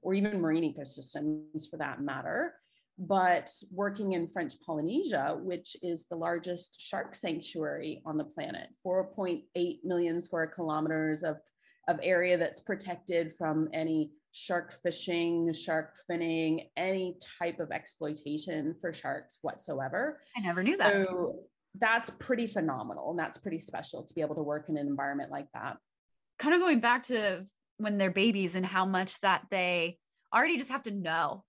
or 0.03 0.15
even 0.15 0.41
marine 0.41 0.75
ecosystems 0.75 1.69
for 1.71 1.77
that 1.77 2.01
matter. 2.01 2.55
but 3.01 3.51
working 3.73 4.13
in 4.13 4.29
French 4.29 4.53
Polynesia, 4.65 5.39
which 5.41 5.75
is 5.83 6.05
the 6.07 6.17
largest 6.17 6.79
shark 6.79 7.15
sanctuary 7.15 8.03
on 8.05 8.19
the 8.19 8.25
planet, 8.25 8.69
4.8 8.87 9.79
million 9.85 10.21
square 10.21 10.47
kilometers 10.47 11.23
of, 11.23 11.37
of 11.89 11.99
area 12.03 12.37
that's 12.37 12.61
protected 12.61 13.33
from 13.33 13.69
any 13.73 14.11
shark 14.33 14.73
fishing, 14.83 15.51
shark 15.55 15.95
finning, 16.09 16.69
any 16.77 17.17
type 17.39 17.59
of 17.59 17.71
exploitation 17.71 18.75
for 18.81 18.93
sharks 18.93 19.39
whatsoever. 19.41 20.21
I 20.37 20.41
never 20.41 20.63
knew 20.63 20.77
that. 20.77 21.07
That's 21.79 22.11
pretty 22.11 22.47
phenomenal 22.47 23.11
and 23.11 23.19
that's 23.19 23.39
pretty 23.39 23.59
special 23.59 24.03
to 24.03 24.15
be 24.15 24.21
able 24.21 24.35
to 24.35 24.43
work 24.43 24.69
in 24.69 24.77
an 24.77 24.87
environment 24.87 25.31
like 25.31 25.47
that. 25.55 25.77
Kind 26.39 26.55
of 26.55 26.61
going 26.61 26.81
back 26.81 27.05
to 27.05 27.45
when 27.79 27.99
they're 27.99 28.11
babies 28.11 28.55
and 28.55 28.67
how 28.67 28.85
much 28.85 29.21
that 29.21 29.45
they 29.51 29.99
already 30.35 30.59
just 30.59 30.71
have 30.71 30.83
to 30.85 30.91
know 30.91 31.45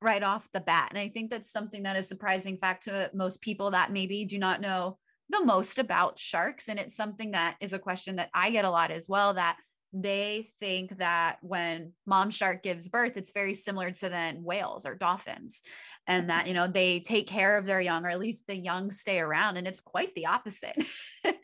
right 0.00 0.22
off 0.22 0.48
the 0.52 0.60
bat. 0.60 0.88
And 0.90 0.98
I 0.98 1.08
think 1.08 1.30
that's 1.30 1.50
something 1.50 1.84
that 1.84 1.96
is 1.96 2.08
surprising 2.08 2.58
fact 2.58 2.84
to 2.84 3.10
most 3.14 3.40
people 3.40 3.70
that 3.70 3.92
maybe 3.92 4.24
do 4.24 4.38
not 4.38 4.60
know 4.60 4.98
the 5.30 5.44
most 5.44 5.78
about 5.78 6.18
sharks. 6.18 6.68
And 6.68 6.78
it's 6.78 6.96
something 6.96 7.30
that 7.30 7.56
is 7.60 7.72
a 7.72 7.78
question 7.78 8.16
that 8.16 8.30
I 8.34 8.50
get 8.50 8.64
a 8.64 8.70
lot 8.70 8.90
as 8.90 9.08
well 9.08 9.34
that 9.34 9.56
they 9.92 10.50
think 10.58 10.98
that 10.98 11.36
when 11.42 11.92
mom 12.06 12.30
shark 12.30 12.62
gives 12.62 12.88
birth, 12.88 13.16
it's 13.16 13.32
very 13.32 13.54
similar 13.54 13.90
to 13.90 14.08
then 14.08 14.42
whales 14.42 14.86
or 14.86 14.94
dolphins 14.94 15.62
and 16.08 16.30
that 16.30 16.48
you 16.48 16.54
know 16.54 16.66
they 16.66 16.98
take 17.00 17.28
care 17.28 17.56
of 17.56 17.64
their 17.64 17.80
young 17.80 18.04
or 18.04 18.10
at 18.10 18.18
least 18.18 18.44
the 18.48 18.56
young 18.56 18.90
stay 18.90 19.20
around 19.20 19.56
and 19.56 19.68
it's 19.68 19.80
quite 19.80 20.14
the 20.14 20.26
opposite. 20.26 20.76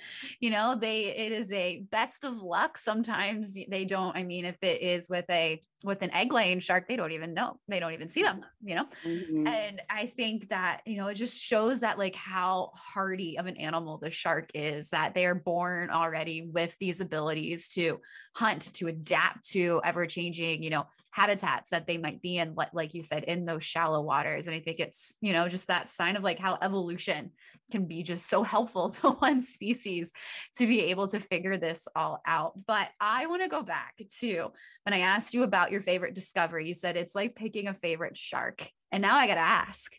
You 0.40 0.50
know 0.50 0.76
they 0.80 1.04
it 1.04 1.30
is 1.30 1.52
a 1.52 1.84
best 1.92 2.24
of 2.24 2.38
luck. 2.38 2.78
Sometimes 2.78 3.56
they 3.68 3.84
don't 3.84 4.16
i 4.16 4.22
mean 4.22 4.44
if 4.44 4.56
it 4.62 4.82
is 4.82 5.08
with 5.08 5.24
a 5.30 5.60
with 5.84 6.02
an 6.02 6.14
egg 6.14 6.32
laying 6.32 6.60
shark 6.60 6.88
they 6.88 6.96
don't 6.96 7.12
even 7.12 7.34
know 7.34 7.58
they 7.68 7.78
don't 7.78 7.92
even 7.92 8.08
see 8.08 8.22
them 8.22 8.44
you 8.62 8.74
know? 8.74 8.86
Mm-hmm. 9.04 9.46
and 9.46 9.82
i 9.88 10.06
think 10.06 10.48
that 10.48 10.80
you 10.84 10.96
know 10.96 11.06
it 11.06 11.14
just 11.14 11.38
shows 11.38 11.80
that 11.80 11.98
like 11.98 12.14
how 12.14 12.72
hardy 12.74 13.38
of 13.38 13.46
an 13.46 13.56
animal 13.56 13.98
the 13.98 14.10
shark 14.10 14.50
is 14.54 14.90
that 14.90 15.14
they 15.14 15.26
are 15.26 15.34
born 15.34 15.90
already 15.90 16.42
with 16.42 16.76
these 16.80 17.00
abilities 17.00 17.68
to 17.70 18.00
hunt 18.38 18.72
to 18.72 18.86
adapt 18.86 19.50
to 19.50 19.80
ever 19.84 20.06
changing 20.06 20.62
you 20.62 20.70
know 20.70 20.86
habitats 21.10 21.70
that 21.70 21.88
they 21.88 21.98
might 21.98 22.22
be 22.22 22.38
in 22.38 22.54
like 22.72 22.94
you 22.94 23.02
said 23.02 23.24
in 23.24 23.44
those 23.44 23.64
shallow 23.64 24.00
waters. 24.00 24.46
And 24.46 24.54
i 24.54 24.60
think 24.60 24.78
it's 24.78 25.16
you 25.20 25.32
know 25.32 25.48
just 25.48 25.66
that 25.66 25.90
sign 25.90 26.14
of 26.14 26.22
like 26.22 26.38
how 26.38 26.56
evolution 26.62 27.32
can 27.72 27.86
be 27.86 28.04
just 28.04 28.30
so 28.30 28.44
helpful 28.44 28.90
to 29.00 29.10
one 29.10 29.42
species 29.42 30.12
to 30.56 30.68
be 30.68 30.82
able 30.82 31.08
to 31.08 31.18
figure 31.18 31.58
this 31.58 31.88
all 31.96 32.20
out. 32.24 32.52
But 32.64 32.88
i 33.00 33.26
want 33.26 33.42
to 33.42 33.48
go 33.48 33.64
back 33.64 33.94
to 34.20 34.52
when 34.84 34.94
i 34.94 35.00
asked 35.00 35.34
you 35.34 35.42
about 35.42 35.72
your 35.72 35.80
favorite 35.80 36.14
discovery 36.14 36.68
you 36.68 36.74
said 36.74 36.96
it's 36.96 37.16
like 37.16 37.34
picking 37.34 37.66
a 37.66 37.74
favorite 37.74 38.16
shark. 38.16 38.70
And 38.92 39.02
now 39.02 39.16
i 39.16 39.26
got 39.26 39.34
to 39.34 39.40
ask 39.40 39.96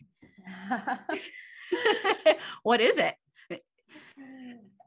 what 2.62 2.80
is 2.80 2.98
it? 2.98 3.14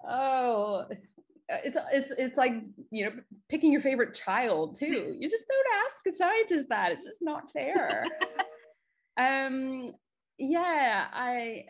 Oh 0.09 0.85
it's 1.63 1.77
it's 1.91 2.11
it's 2.11 2.37
like 2.37 2.53
you 2.91 3.05
know 3.05 3.11
picking 3.49 3.71
your 3.71 3.81
favorite 3.81 4.13
child 4.13 4.75
too. 4.75 5.15
You 5.19 5.29
just 5.29 5.45
don't 5.47 5.85
ask 5.85 6.01
a 6.07 6.11
scientist 6.11 6.69
that. 6.69 6.91
It's 6.91 7.05
just 7.05 7.21
not 7.21 7.51
fair. 7.51 8.05
Um 9.15 9.85
yeah 10.39 11.05
i 11.13 11.63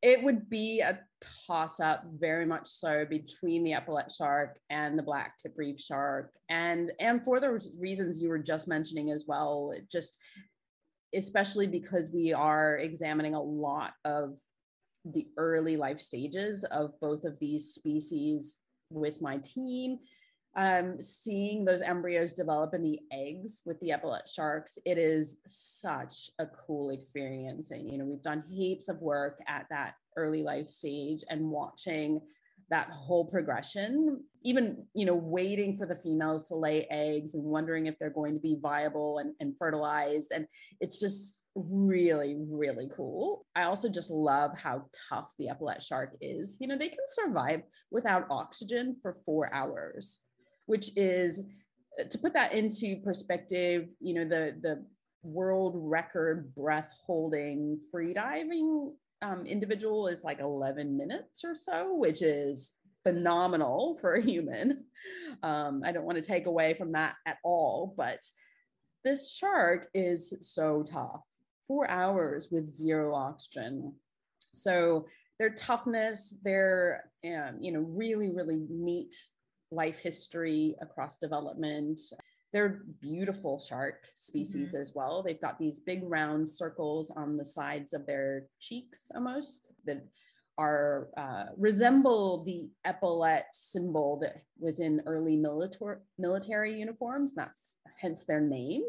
it 0.00 0.22
would 0.22 0.48
be 0.48 0.80
a 0.80 0.98
toss 1.46 1.80
up 1.80 2.04
very 2.18 2.46
much 2.46 2.66
so 2.66 3.04
between 3.04 3.64
the 3.64 3.72
epaulet 3.72 4.12
shark 4.12 4.58
and 4.70 4.96
the 4.96 5.02
black 5.02 5.36
tip 5.38 5.54
reef 5.56 5.80
shark. 5.80 6.30
And 6.48 6.92
and 7.00 7.24
for 7.24 7.40
those 7.40 7.74
reasons 7.78 8.20
you 8.20 8.28
were 8.28 8.38
just 8.38 8.68
mentioning 8.68 9.10
as 9.10 9.24
well 9.26 9.72
just 9.90 10.18
especially 11.14 11.66
because 11.66 12.10
we 12.12 12.32
are 12.32 12.76
examining 12.78 13.34
a 13.34 13.42
lot 13.42 13.92
of 14.04 14.36
the 15.12 15.26
early 15.36 15.76
life 15.76 16.00
stages 16.00 16.64
of 16.64 16.98
both 17.00 17.24
of 17.24 17.38
these 17.38 17.74
species 17.74 18.56
with 18.90 19.20
my 19.20 19.38
team. 19.38 19.98
Um, 20.56 21.00
seeing 21.00 21.64
those 21.64 21.82
embryos 21.82 22.32
develop 22.32 22.74
in 22.74 22.82
the 22.82 22.98
eggs 23.12 23.60
with 23.64 23.78
the 23.80 23.92
epaulet 23.92 24.28
sharks, 24.28 24.78
it 24.84 24.98
is 24.98 25.36
such 25.46 26.30
a 26.38 26.46
cool 26.46 26.90
experience. 26.90 27.70
And, 27.70 27.88
you 27.88 27.98
know, 27.98 28.06
we've 28.06 28.22
done 28.22 28.42
heaps 28.48 28.88
of 28.88 29.00
work 29.00 29.38
at 29.46 29.66
that 29.70 29.94
early 30.16 30.42
life 30.42 30.68
stage 30.68 31.22
and 31.30 31.50
watching 31.50 32.20
that 32.70 32.90
whole 32.90 33.24
progression 33.24 34.22
even 34.44 34.84
you 34.94 35.04
know 35.04 35.14
waiting 35.14 35.76
for 35.76 35.86
the 35.86 35.96
females 35.96 36.48
to 36.48 36.54
lay 36.54 36.86
eggs 36.90 37.34
and 37.34 37.42
wondering 37.42 37.86
if 37.86 37.98
they're 37.98 38.10
going 38.10 38.34
to 38.34 38.40
be 38.40 38.56
viable 38.60 39.18
and, 39.18 39.34
and 39.40 39.56
fertilized. 39.58 40.30
And 40.32 40.46
it's 40.80 41.00
just 41.00 41.44
really 41.54 42.36
really 42.38 42.88
cool. 42.96 43.46
I 43.56 43.64
also 43.64 43.88
just 43.88 44.10
love 44.10 44.56
how 44.56 44.84
tough 45.08 45.32
the 45.38 45.48
epaulet 45.48 45.82
shark 45.82 46.16
is. 46.20 46.56
You 46.60 46.68
know 46.68 46.78
they 46.78 46.88
can 46.88 46.98
survive 47.06 47.62
without 47.90 48.26
oxygen 48.30 48.96
for 49.02 49.16
four 49.24 49.52
hours 49.52 50.20
which 50.68 50.90
is 50.96 51.40
uh, 51.98 52.04
to 52.04 52.18
put 52.18 52.34
that 52.34 52.52
into 52.52 53.00
perspective 53.02 53.88
you 54.00 54.14
know 54.14 54.24
the 54.24 54.54
the 54.62 54.84
world 55.24 55.72
record 55.76 56.54
breath 56.54 56.94
holding 57.04 57.80
free 57.90 58.14
diving 58.14 58.92
um, 59.22 59.46
individual 59.46 60.08
is 60.08 60.24
like 60.24 60.40
11 60.40 60.96
minutes 60.96 61.44
or 61.44 61.54
so, 61.54 61.94
which 61.94 62.22
is 62.22 62.72
phenomenal 63.04 63.98
for 64.00 64.14
a 64.14 64.22
human. 64.22 64.84
Um, 65.42 65.82
I 65.84 65.92
don't 65.92 66.04
want 66.04 66.16
to 66.16 66.28
take 66.28 66.46
away 66.46 66.74
from 66.74 66.92
that 66.92 67.14
at 67.24 67.36
all, 67.44 67.94
but 67.96 68.18
this 69.04 69.32
shark 69.32 69.88
is 69.94 70.34
so 70.40 70.82
tough. 70.82 71.20
Four 71.68 71.88
hours 71.88 72.48
with 72.50 72.66
zero 72.66 73.14
oxygen. 73.14 73.94
So 74.52 75.06
their 75.38 75.50
toughness, 75.50 76.34
their 76.42 77.04
um, 77.24 77.58
you 77.60 77.70
know 77.70 77.80
really 77.80 78.30
really 78.30 78.66
neat 78.68 79.14
life 79.70 79.98
history 79.98 80.74
across 80.80 81.18
development 81.18 82.00
they're 82.52 82.82
beautiful 83.00 83.58
shark 83.58 84.06
species 84.14 84.70
mm-hmm. 84.70 84.80
as 84.80 84.92
well. 84.94 85.22
They've 85.22 85.40
got 85.40 85.58
these 85.58 85.80
big 85.80 86.00
round 86.04 86.48
circles 86.48 87.10
on 87.14 87.36
the 87.36 87.44
sides 87.44 87.92
of 87.92 88.06
their 88.06 88.44
cheeks 88.60 89.10
almost 89.14 89.72
that 89.84 90.04
are 90.56 91.08
uh, 91.16 91.44
resemble 91.56 92.42
the 92.44 92.68
epaulet 92.84 93.44
symbol 93.52 94.18
that 94.20 94.42
was 94.58 94.80
in 94.80 95.00
early 95.06 95.36
military 95.36 95.98
military 96.18 96.78
uniforms. 96.78 97.32
That's 97.34 97.76
hence 98.00 98.24
their 98.24 98.40
name. 98.40 98.82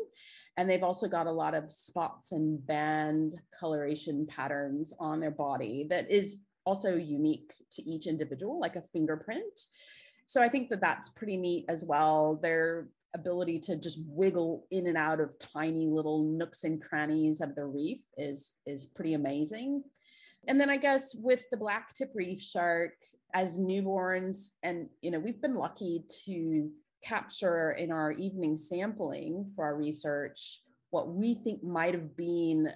And 0.57 0.69
they've 0.69 0.83
also 0.83 1.07
got 1.07 1.27
a 1.27 1.31
lot 1.31 1.53
of 1.53 1.71
spots 1.71 2.31
and 2.31 2.65
band 2.65 3.39
coloration 3.57 4.25
patterns 4.27 4.93
on 4.99 5.19
their 5.19 5.31
body 5.31 5.85
that 5.89 6.09
is 6.09 6.39
also 6.65 6.95
unique 6.95 7.53
to 7.71 7.83
each 7.83 8.07
individual, 8.07 8.59
like 8.59 8.75
a 8.75 8.81
fingerprint. 8.81 9.67
So 10.25 10.41
I 10.41 10.49
think 10.49 10.69
that 10.69 10.81
that's 10.81 11.09
pretty 11.09 11.37
neat 11.37 11.65
as 11.69 11.85
well. 11.85 12.39
They're 12.41 12.87
ability 13.15 13.59
to 13.59 13.75
just 13.75 13.99
wiggle 14.05 14.65
in 14.71 14.87
and 14.87 14.97
out 14.97 15.19
of 15.19 15.37
tiny 15.39 15.87
little 15.87 16.23
nooks 16.23 16.63
and 16.63 16.81
crannies 16.81 17.41
of 17.41 17.55
the 17.55 17.65
reef 17.65 17.99
is 18.17 18.53
is 18.65 18.85
pretty 18.85 19.13
amazing. 19.13 19.83
And 20.47 20.59
then 20.59 20.69
I 20.69 20.77
guess 20.77 21.15
with 21.15 21.41
the 21.51 21.57
black 21.57 21.93
tip 21.93 22.11
reef 22.15 22.41
shark 22.41 22.93
as 23.33 23.59
newborns, 23.59 24.49
and 24.63 24.87
you 25.01 25.11
know, 25.11 25.19
we've 25.19 25.41
been 25.41 25.55
lucky 25.55 26.03
to 26.25 26.69
capture 27.03 27.71
in 27.71 27.91
our 27.91 28.11
evening 28.11 28.57
sampling 28.57 29.49
for 29.55 29.65
our 29.65 29.75
research 29.75 30.61
what 30.89 31.13
we 31.13 31.35
think 31.35 31.63
might 31.63 31.93
have 31.93 32.15
been 32.17 32.71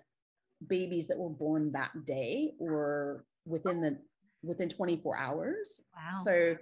babies 0.68 1.08
that 1.08 1.18
were 1.18 1.30
born 1.30 1.72
that 1.74 1.92
day 2.06 2.54
or 2.60 3.26
within 3.46 3.82
the 3.82 3.98
within 4.44 4.70
24 4.70 5.18
hours. 5.18 5.82
Wow. 5.96 6.22
So 6.24 6.56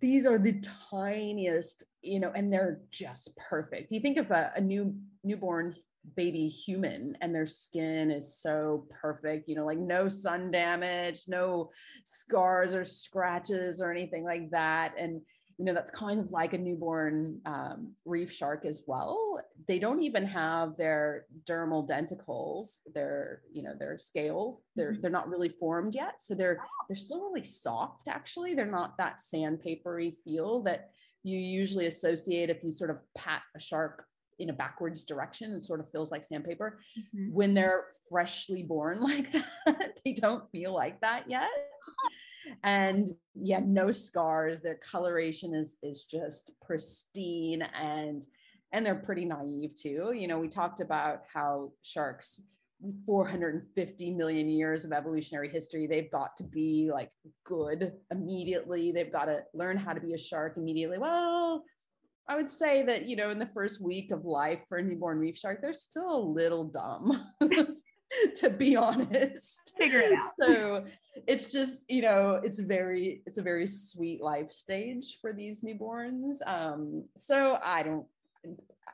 these 0.00 0.26
are 0.26 0.38
the 0.38 0.62
tiniest, 0.90 1.84
you 2.02 2.20
know, 2.20 2.32
and 2.34 2.52
they're 2.52 2.80
just 2.90 3.36
perfect. 3.36 3.92
You 3.92 4.00
think 4.00 4.16
of 4.16 4.30
a, 4.30 4.52
a 4.56 4.60
new 4.60 4.94
newborn 5.22 5.74
baby 6.16 6.48
human 6.48 7.16
and 7.20 7.34
their 7.34 7.46
skin 7.46 8.10
is 8.10 8.34
so 8.36 8.86
perfect, 9.02 9.48
you 9.48 9.54
know, 9.54 9.66
like 9.66 9.78
no 9.78 10.08
sun 10.08 10.50
damage, 10.50 11.24
no 11.28 11.70
scars 12.04 12.74
or 12.74 12.84
scratches 12.84 13.80
or 13.80 13.90
anything 13.90 14.24
like 14.24 14.50
that. 14.50 14.94
And 14.98 15.20
you 15.60 15.66
know 15.66 15.74
that's 15.74 15.90
kind 15.90 16.18
of 16.18 16.30
like 16.30 16.54
a 16.54 16.58
newborn 16.58 17.38
um, 17.44 17.92
reef 18.06 18.32
shark 18.32 18.64
as 18.64 18.82
well. 18.86 19.42
They 19.68 19.78
don't 19.78 20.00
even 20.00 20.24
have 20.24 20.78
their 20.78 21.26
dermal 21.44 21.86
denticles 21.86 22.78
their 22.94 23.42
you 23.52 23.62
know 23.62 23.74
their 23.78 23.98
scales. 23.98 24.62
They're 24.74 24.92
mm-hmm. 24.92 25.02
they're 25.02 25.10
not 25.10 25.28
really 25.28 25.50
formed 25.50 25.94
yet. 25.94 26.14
So 26.22 26.34
they're 26.34 26.56
they're 26.88 26.96
still 26.96 27.20
really 27.20 27.44
soft 27.44 28.08
actually. 28.08 28.54
They're 28.54 28.64
not 28.64 28.96
that 28.96 29.18
sandpapery 29.18 30.14
feel 30.24 30.62
that 30.62 30.92
you 31.24 31.38
usually 31.38 31.84
associate 31.84 32.48
if 32.48 32.64
you 32.64 32.72
sort 32.72 32.88
of 32.88 33.02
pat 33.14 33.42
a 33.54 33.60
shark 33.60 34.06
in 34.38 34.48
a 34.48 34.54
backwards 34.54 35.04
direction 35.04 35.52
and 35.52 35.62
sort 35.62 35.80
of 35.80 35.90
feels 35.90 36.10
like 36.10 36.24
sandpaper. 36.24 36.80
Mm-hmm. 36.98 37.34
when 37.34 37.52
they're 37.52 37.84
freshly 38.08 38.62
born 38.62 39.02
like 39.02 39.30
that 39.32 39.98
they 40.06 40.14
don't 40.14 40.50
feel 40.50 40.72
like 40.72 40.98
that 41.02 41.28
yet 41.28 41.50
and 42.62 43.14
yeah 43.34 43.60
no 43.64 43.90
scars. 43.90 44.60
Their 44.60 44.78
coloration 44.90 45.54
is 45.54 45.76
is 45.82 46.04
just 46.04 46.52
pristine 46.64 47.62
and 47.62 48.24
and 48.72 48.86
they're 48.86 48.94
pretty 48.94 49.24
naive 49.24 49.74
too. 49.74 50.12
You 50.14 50.28
know, 50.28 50.38
we 50.38 50.48
talked 50.48 50.80
about 50.80 51.22
how 51.32 51.72
sharks 51.82 52.40
450 53.04 54.10
million 54.12 54.48
years 54.48 54.84
of 54.84 54.92
evolutionary 54.92 55.50
history 55.50 55.86
they've 55.86 56.10
got 56.10 56.36
to 56.38 56.44
be 56.44 56.90
like 56.92 57.10
good 57.44 57.92
immediately. 58.10 58.90
They've 58.92 59.12
got 59.12 59.26
to 59.26 59.42
learn 59.52 59.76
how 59.76 59.92
to 59.92 60.00
be 60.00 60.14
a 60.14 60.18
shark 60.18 60.56
immediately. 60.56 60.98
Well 60.98 61.64
i 62.28 62.36
would 62.36 62.48
say 62.48 62.82
that 62.82 63.08
you 63.08 63.16
know 63.16 63.30
in 63.30 63.38
the 63.38 63.50
first 63.52 63.82
week 63.82 64.10
of 64.12 64.24
life 64.24 64.60
for 64.68 64.78
a 64.78 64.82
newborn 64.82 65.18
reef 65.18 65.36
shark 65.36 65.60
they're 65.60 65.72
still 65.72 66.16
a 66.16 66.22
little 66.22 66.64
dumb 66.64 67.26
to 68.34 68.50
be 68.50 68.76
honest 68.76 69.72
figure 69.78 70.00
it 70.00 70.12
out 70.12 70.32
so 70.42 70.84
it's 71.26 71.52
just 71.52 71.84
you 71.88 72.02
know 72.02 72.40
it's 72.42 72.58
very 72.58 73.22
it's 73.26 73.38
a 73.38 73.42
very 73.42 73.66
sweet 73.66 74.20
life 74.20 74.50
stage 74.50 75.18
for 75.20 75.32
these 75.32 75.60
newborns 75.62 76.36
um 76.46 77.04
so 77.16 77.58
i 77.62 77.82
don't 77.82 78.06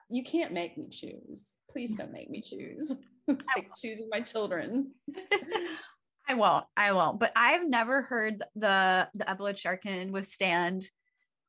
you 0.09 0.23
can't 0.23 0.53
make 0.53 0.77
me 0.77 0.87
choose 0.91 1.57
please 1.71 1.95
don't 1.95 2.13
make 2.13 2.29
me 2.29 2.41
choose 2.41 2.95
it's 3.29 3.49
like 3.57 3.71
choosing 3.81 4.09
my 4.11 4.21
children. 4.21 4.93
I 6.29 6.35
won't. 6.35 6.65
I 6.77 6.93
won't. 6.93 7.21
But 7.21 7.33
I've 7.37 7.69
never 7.69 8.03
heard 8.03 8.43
the 8.55 9.09
the 9.15 9.31
epaulette 9.31 9.59
shark 9.59 9.83
can 9.83 10.13
withstand 10.13 10.89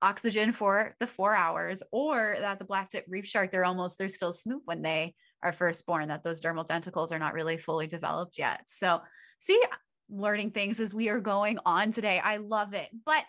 oxygen 0.01 0.51
for 0.51 0.95
the 0.99 1.07
four 1.07 1.35
hours, 1.35 1.81
or 1.91 2.35
that 2.39 2.59
the 2.59 2.65
black 2.65 2.89
tip 2.89 3.05
reef 3.07 3.25
shark 3.25 3.51
they're 3.51 3.65
almost 3.65 3.97
they're 3.97 4.09
still 4.09 4.31
smooth 4.31 4.61
when 4.65 4.81
they 4.81 5.15
are 5.43 5.51
first 5.51 5.85
born. 5.85 6.07
That 6.07 6.23
those 6.23 6.41
dermal 6.41 6.67
denticles 6.67 7.11
are 7.11 7.19
not 7.19 7.33
really 7.33 7.57
fully 7.57 7.87
developed 7.87 8.37
yet. 8.37 8.61
So 8.67 9.01
see, 9.39 9.61
learning 10.09 10.51
things 10.51 10.79
as 10.79 10.93
we 10.93 11.09
are 11.09 11.19
going 11.19 11.59
on 11.65 11.91
today. 11.91 12.19
I 12.19 12.37
love 12.37 12.73
it. 12.73 12.89
But 13.05 13.23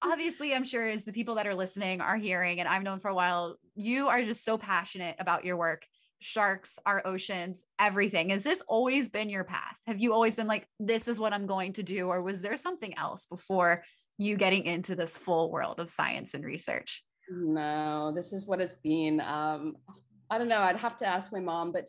obviously 0.00 0.54
i'm 0.54 0.62
sure 0.62 0.86
as 0.86 1.04
the 1.04 1.10
people 1.10 1.34
that 1.34 1.46
are 1.48 1.56
listening 1.56 2.00
are 2.00 2.16
hearing 2.16 2.60
and 2.60 2.68
i've 2.68 2.84
known 2.84 3.00
for 3.00 3.08
a 3.08 3.14
while 3.16 3.56
you 3.74 4.06
are 4.06 4.22
just 4.22 4.44
so 4.44 4.56
passionate 4.56 5.16
about 5.18 5.44
your 5.44 5.56
work 5.56 5.84
sharks, 6.20 6.78
our 6.84 7.02
oceans, 7.04 7.64
everything. 7.78 8.30
Has 8.30 8.42
this 8.42 8.62
always 8.66 9.08
been 9.08 9.30
your 9.30 9.44
path? 9.44 9.78
Have 9.86 10.00
you 10.00 10.12
always 10.12 10.36
been 10.36 10.46
like, 10.46 10.66
this 10.80 11.08
is 11.08 11.20
what 11.20 11.32
I'm 11.32 11.46
going 11.46 11.74
to 11.74 11.82
do? 11.82 12.08
Or 12.08 12.22
was 12.22 12.42
there 12.42 12.56
something 12.56 12.96
else 12.98 13.26
before 13.26 13.84
you 14.18 14.36
getting 14.36 14.64
into 14.64 14.96
this 14.96 15.16
full 15.16 15.50
world 15.50 15.80
of 15.80 15.90
science 15.90 16.34
and 16.34 16.44
research? 16.44 17.04
No, 17.30 18.12
this 18.14 18.32
is 18.32 18.46
what 18.46 18.60
it's 18.60 18.76
been. 18.76 19.20
Um, 19.20 19.76
I 20.30 20.38
don't 20.38 20.48
know. 20.48 20.60
I'd 20.60 20.76
have 20.76 20.96
to 20.98 21.06
ask 21.06 21.32
my 21.32 21.40
mom, 21.40 21.72
but 21.72 21.88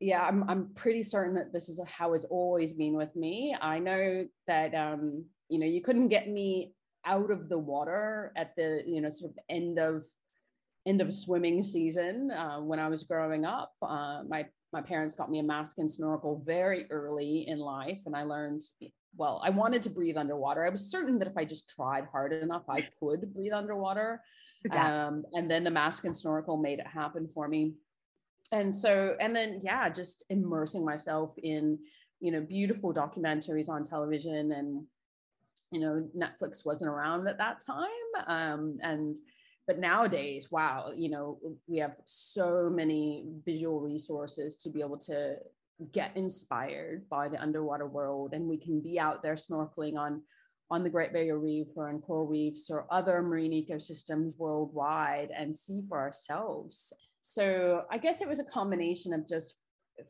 yeah, 0.00 0.22
I'm, 0.22 0.48
I'm 0.48 0.70
pretty 0.74 1.02
certain 1.02 1.34
that 1.34 1.52
this 1.52 1.68
is 1.68 1.80
how 1.86 2.14
it's 2.14 2.24
always 2.24 2.72
been 2.72 2.94
with 2.94 3.14
me. 3.16 3.56
I 3.60 3.78
know 3.78 4.26
that, 4.46 4.74
um, 4.74 5.24
you 5.48 5.58
know, 5.58 5.66
you 5.66 5.82
couldn't 5.82 6.08
get 6.08 6.28
me 6.28 6.72
out 7.04 7.30
of 7.30 7.48
the 7.48 7.58
water 7.58 8.32
at 8.36 8.54
the, 8.56 8.82
you 8.86 9.00
know, 9.00 9.10
sort 9.10 9.32
of 9.32 9.38
end 9.48 9.78
of 9.78 10.04
end 10.86 11.00
of 11.00 11.12
swimming 11.12 11.62
season 11.62 12.30
uh, 12.30 12.58
when 12.58 12.78
I 12.78 12.88
was 12.88 13.02
growing 13.02 13.44
up. 13.44 13.72
Uh, 13.82 14.22
my 14.28 14.46
my 14.72 14.82
parents 14.82 15.14
got 15.14 15.30
me 15.30 15.38
a 15.38 15.42
mask 15.42 15.76
and 15.78 15.90
snorkel 15.90 16.42
very 16.44 16.86
early 16.90 17.46
in 17.48 17.58
life, 17.58 18.02
and 18.06 18.14
I 18.16 18.22
learned. 18.22 18.62
Well, 19.16 19.40
I 19.42 19.50
wanted 19.50 19.82
to 19.84 19.90
breathe 19.90 20.16
underwater. 20.16 20.64
I 20.64 20.68
was 20.68 20.90
certain 20.90 21.18
that 21.18 21.28
if 21.28 21.36
I 21.36 21.44
just 21.44 21.68
tried 21.68 22.04
hard 22.12 22.32
enough, 22.32 22.64
I 22.68 22.86
could 23.00 23.32
breathe 23.34 23.52
underwater. 23.52 24.22
Um, 24.70 25.24
and 25.32 25.50
then 25.50 25.64
the 25.64 25.70
mask 25.70 26.04
and 26.04 26.16
snorkel 26.16 26.56
made 26.56 26.78
it 26.78 26.86
happen 26.86 27.26
for 27.26 27.48
me. 27.48 27.74
And 28.50 28.74
so, 28.74 29.16
and 29.20 29.34
then, 29.36 29.60
yeah, 29.62 29.88
just 29.88 30.24
immersing 30.30 30.84
myself 30.84 31.34
in, 31.42 31.78
you 32.20 32.32
know, 32.32 32.40
beautiful 32.40 32.94
documentaries 32.94 33.68
on 33.68 33.84
television 33.84 34.52
and, 34.52 34.84
you 35.70 35.80
know, 35.80 36.08
Netflix 36.16 36.64
wasn't 36.64 36.90
around 36.90 37.28
at 37.28 37.38
that 37.38 37.60
time. 37.60 38.26
Um, 38.26 38.78
and, 38.82 39.16
but 39.68 39.78
nowadays 39.78 40.50
wow 40.50 40.90
you 40.96 41.10
know 41.10 41.38
we 41.68 41.76
have 41.78 41.94
so 42.06 42.68
many 42.74 43.24
visual 43.44 43.80
resources 43.80 44.56
to 44.56 44.70
be 44.70 44.80
able 44.80 44.96
to 44.96 45.36
get 45.92 46.16
inspired 46.16 47.08
by 47.08 47.28
the 47.28 47.40
underwater 47.40 47.86
world 47.86 48.32
and 48.32 48.48
we 48.48 48.56
can 48.56 48.80
be 48.80 48.98
out 48.98 49.22
there 49.22 49.34
snorkeling 49.34 49.96
on 49.96 50.22
on 50.70 50.82
the 50.82 50.90
Great 50.90 51.12
Barrier 51.12 51.38
Reef 51.38 51.68
or 51.76 51.88
on 51.88 52.00
coral 52.00 52.26
reefs 52.26 52.70
or 52.70 52.86
other 52.90 53.22
marine 53.22 53.52
ecosystems 53.52 54.36
worldwide 54.38 55.30
and 55.34 55.56
see 55.56 55.82
for 55.88 55.98
ourselves. 55.98 56.92
So 57.20 57.84
I 57.90 57.98
guess 57.98 58.20
it 58.20 58.28
was 58.28 58.40
a 58.40 58.44
combination 58.44 59.12
of 59.12 59.26
just 59.26 59.56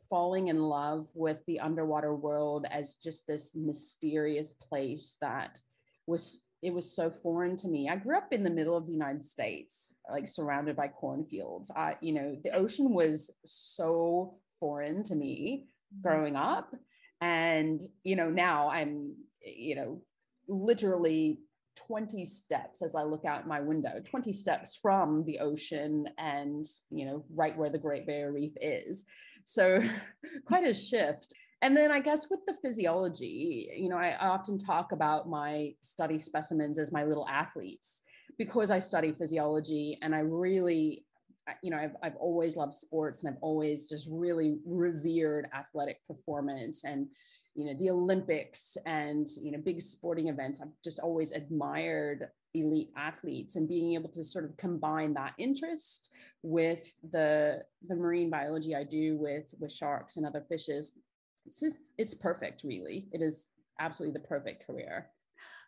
falling 0.09 0.47
in 0.49 0.61
love 0.61 1.07
with 1.15 1.43
the 1.45 1.59
underwater 1.59 2.13
world 2.13 2.65
as 2.69 2.95
just 2.95 3.25
this 3.25 3.53
mysterious 3.55 4.53
place 4.53 5.17
that 5.21 5.61
was 6.05 6.41
it 6.61 6.73
was 6.73 6.93
so 6.93 7.09
foreign 7.09 7.55
to 7.55 7.67
me. 7.69 7.87
I 7.87 7.95
grew 7.95 8.17
up 8.17 8.33
in 8.33 8.43
the 8.43 8.49
middle 8.49 8.75
of 8.75 8.85
the 8.85 8.91
United 8.91 9.23
States, 9.23 9.95
like 10.11 10.27
surrounded 10.27 10.75
by 10.75 10.89
cornfields. 10.89 11.71
I, 11.73 11.95
you 12.01 12.11
know, 12.11 12.37
the 12.43 12.51
ocean 12.51 12.93
was 12.93 13.31
so 13.45 14.35
foreign 14.59 15.03
to 15.03 15.15
me 15.15 15.67
mm-hmm. 15.93 16.01
growing 16.01 16.35
up. 16.35 16.75
And, 17.21 17.79
you 18.03 18.17
know, 18.17 18.29
now 18.29 18.69
I'm, 18.69 19.15
you 19.41 19.75
know, 19.75 20.01
literally 20.49 21.39
20 21.87 22.25
steps 22.25 22.81
as 22.81 22.95
I 22.95 23.03
look 23.03 23.25
out 23.25 23.47
my 23.47 23.61
window, 23.61 24.01
20 24.03 24.31
steps 24.31 24.75
from 24.75 25.23
the 25.25 25.39
ocean 25.39 26.07
and, 26.17 26.65
you 26.89 27.05
know, 27.05 27.23
right 27.33 27.57
where 27.57 27.69
the 27.69 27.77
Great 27.77 28.05
Barrier 28.05 28.31
Reef 28.31 28.53
is. 28.61 29.05
So 29.45 29.81
quite 30.45 30.65
a 30.65 30.73
shift. 30.73 31.33
And 31.61 31.75
then 31.75 31.91
I 31.91 31.99
guess 31.99 32.27
with 32.29 32.39
the 32.47 32.55
physiology, 32.61 33.69
you 33.75 33.89
know, 33.89 33.97
I, 33.97 34.15
often 34.17 34.57
talk 34.57 34.91
about 34.91 35.29
my 35.29 35.73
study 35.81 36.17
specimens 36.17 36.79
as 36.79 36.91
my 36.91 37.03
little 37.03 37.27
athletes 37.27 38.01
because 38.37 38.71
I 38.71 38.79
study 38.79 39.11
physiology 39.11 39.97
and 40.01 40.15
I 40.15 40.19
really, 40.19 41.03
you 41.61 41.69
know, 41.71 41.77
I've, 41.77 41.95
I've 42.01 42.15
always 42.15 42.55
loved 42.55 42.73
sports 42.73 43.23
and 43.23 43.33
I've 43.33 43.41
always 43.41 43.89
just 43.89 44.07
really 44.09 44.59
revered 44.65 45.49
athletic 45.53 46.05
performance 46.07 46.83
and, 46.85 47.07
you 47.55 47.65
know, 47.65 47.73
the 47.73 47.89
Olympics 47.89 48.77
and, 48.85 49.27
you 49.41 49.51
know, 49.51 49.57
big 49.57 49.81
sporting 49.81 50.27
events. 50.27 50.59
I've 50.61 50.69
just 50.83 50.99
always 50.99 51.31
admired 51.31 52.29
elite 52.53 52.91
athletes 52.95 53.55
and 53.55 53.67
being 53.67 53.93
able 53.93 54.09
to 54.09 54.23
sort 54.23 54.45
of 54.45 54.57
combine 54.57 55.13
that 55.13 55.33
interest 55.37 56.11
with 56.41 56.95
the 57.11 57.63
the 57.87 57.95
marine 57.95 58.29
biology 58.29 58.75
I 58.75 58.83
do 58.83 59.17
with 59.17 59.53
with 59.59 59.71
sharks 59.71 60.15
and 60.15 60.25
other 60.25 60.43
fishes. 60.49 60.91
It's 61.45 61.59
just, 61.59 61.77
it's 61.97 62.13
perfect 62.13 62.63
really. 62.63 63.07
It 63.11 63.21
is 63.21 63.51
absolutely 63.79 64.19
the 64.19 64.27
perfect 64.27 64.65
career. 64.65 65.07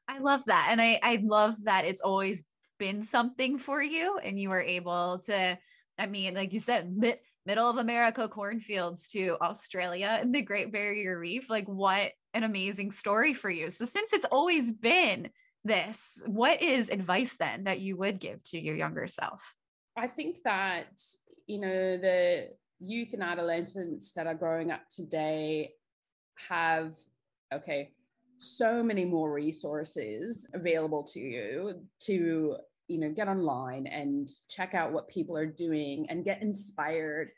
I 0.08 0.20
love 0.20 0.46
that. 0.46 0.68
And 0.72 0.82
i 0.82 1.00
i 1.04 1.22
love 1.24 1.64
that 1.66 1.86
it's 1.86 2.02
always 2.02 2.46
been 2.80 3.04
something 3.04 3.60
for 3.60 3.82
you 3.82 4.18
and 4.18 4.40
you 4.40 4.50
were 4.50 4.62
able 4.62 5.20
to 5.20 5.56
i 6.00 6.08
mean 6.08 6.34
like 6.34 6.52
you 6.52 6.60
said 6.60 6.92
middle 7.46 7.70
of 7.70 7.78
america 7.78 8.28
cornfields 8.28 9.08
to 9.08 9.38
australia 9.42 10.20
and 10.22 10.34
the 10.34 10.42
great 10.42 10.72
barrier 10.72 11.18
reef 11.18 11.50
like 11.50 11.68
what 11.68 12.12
an 12.34 12.44
amazing 12.44 12.92
story 12.92 13.34
for 13.34 13.50
you. 13.50 13.70
So 13.70 13.86
since 13.86 14.14
it's 14.14 14.26
always 14.32 14.72
been 14.72 15.30
this 15.64 16.24
what 16.26 16.62
is 16.62 16.90
advice 16.90 17.38
then 17.38 17.66
that 17.66 17.80
you 17.80 17.96
would 17.96 18.20
give 18.20 18.42
to 18.44 18.60
your 18.60 18.76
younger 18.76 19.08
self? 19.08 19.56
I 19.96 20.08
think 20.08 20.38
that 20.44 21.00
you 21.48 21.60
know 21.60 21.98
the 21.98 22.50
youth 22.80 23.14
and 23.14 23.22
adolescents 23.22 24.12
that 24.14 24.26
are 24.26 24.34
growing 24.34 24.72
up 24.72 24.82
today 24.90 25.74
have 26.50 26.96
okay 27.54 27.92
so 28.38 28.82
many 28.82 29.06
more 29.06 29.32
resources 29.32 30.48
available 30.56 31.04
to 31.04 31.20
you 31.20 31.82
to 32.00 32.56
you 32.92 33.00
know 33.00 33.12
get 33.12 33.28
online 33.28 33.88
and 33.88 34.30
check 34.50 34.74
out 34.74 34.92
what 34.92 35.08
people 35.08 35.38
are 35.38 35.46
doing 35.46 36.06
and 36.10 36.26
get 36.26 36.42
inspired 36.42 37.30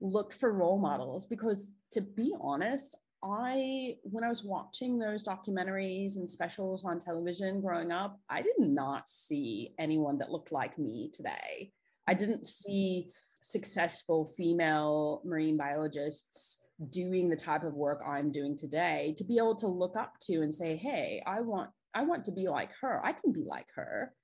look 0.00 0.32
for 0.32 0.52
role 0.52 0.78
models 0.78 1.26
because 1.26 1.70
to 1.92 2.00
be 2.00 2.34
honest 2.40 2.96
i 3.22 3.94
when 4.02 4.24
i 4.24 4.28
was 4.28 4.42
watching 4.42 4.98
those 4.98 5.22
documentaries 5.22 6.16
and 6.16 6.28
specials 6.28 6.84
on 6.84 6.98
television 6.98 7.60
growing 7.60 7.92
up 7.92 8.18
i 8.28 8.42
did 8.42 8.58
not 8.58 9.08
see 9.08 9.74
anyone 9.78 10.18
that 10.18 10.30
looked 10.30 10.50
like 10.50 10.78
me 10.78 11.10
today 11.12 11.70
i 12.08 12.14
didn't 12.14 12.46
see 12.46 13.10
successful 13.42 14.32
female 14.36 15.20
marine 15.24 15.56
biologists 15.56 16.58
doing 16.90 17.28
the 17.28 17.36
type 17.36 17.64
of 17.64 17.74
work 17.74 18.00
I'm 18.06 18.30
doing 18.30 18.56
today 18.56 19.14
to 19.18 19.24
be 19.24 19.38
able 19.38 19.56
to 19.56 19.68
look 19.68 19.96
up 19.96 20.14
to 20.22 20.42
and 20.42 20.54
say, 20.54 20.76
hey, 20.76 21.22
I 21.26 21.40
want 21.40 21.70
I 21.94 22.02
want 22.02 22.24
to 22.24 22.32
be 22.32 22.48
like 22.48 22.70
her. 22.80 23.04
I 23.04 23.12
can 23.12 23.32
be 23.32 23.44
like 23.46 23.66
her. 23.74 24.14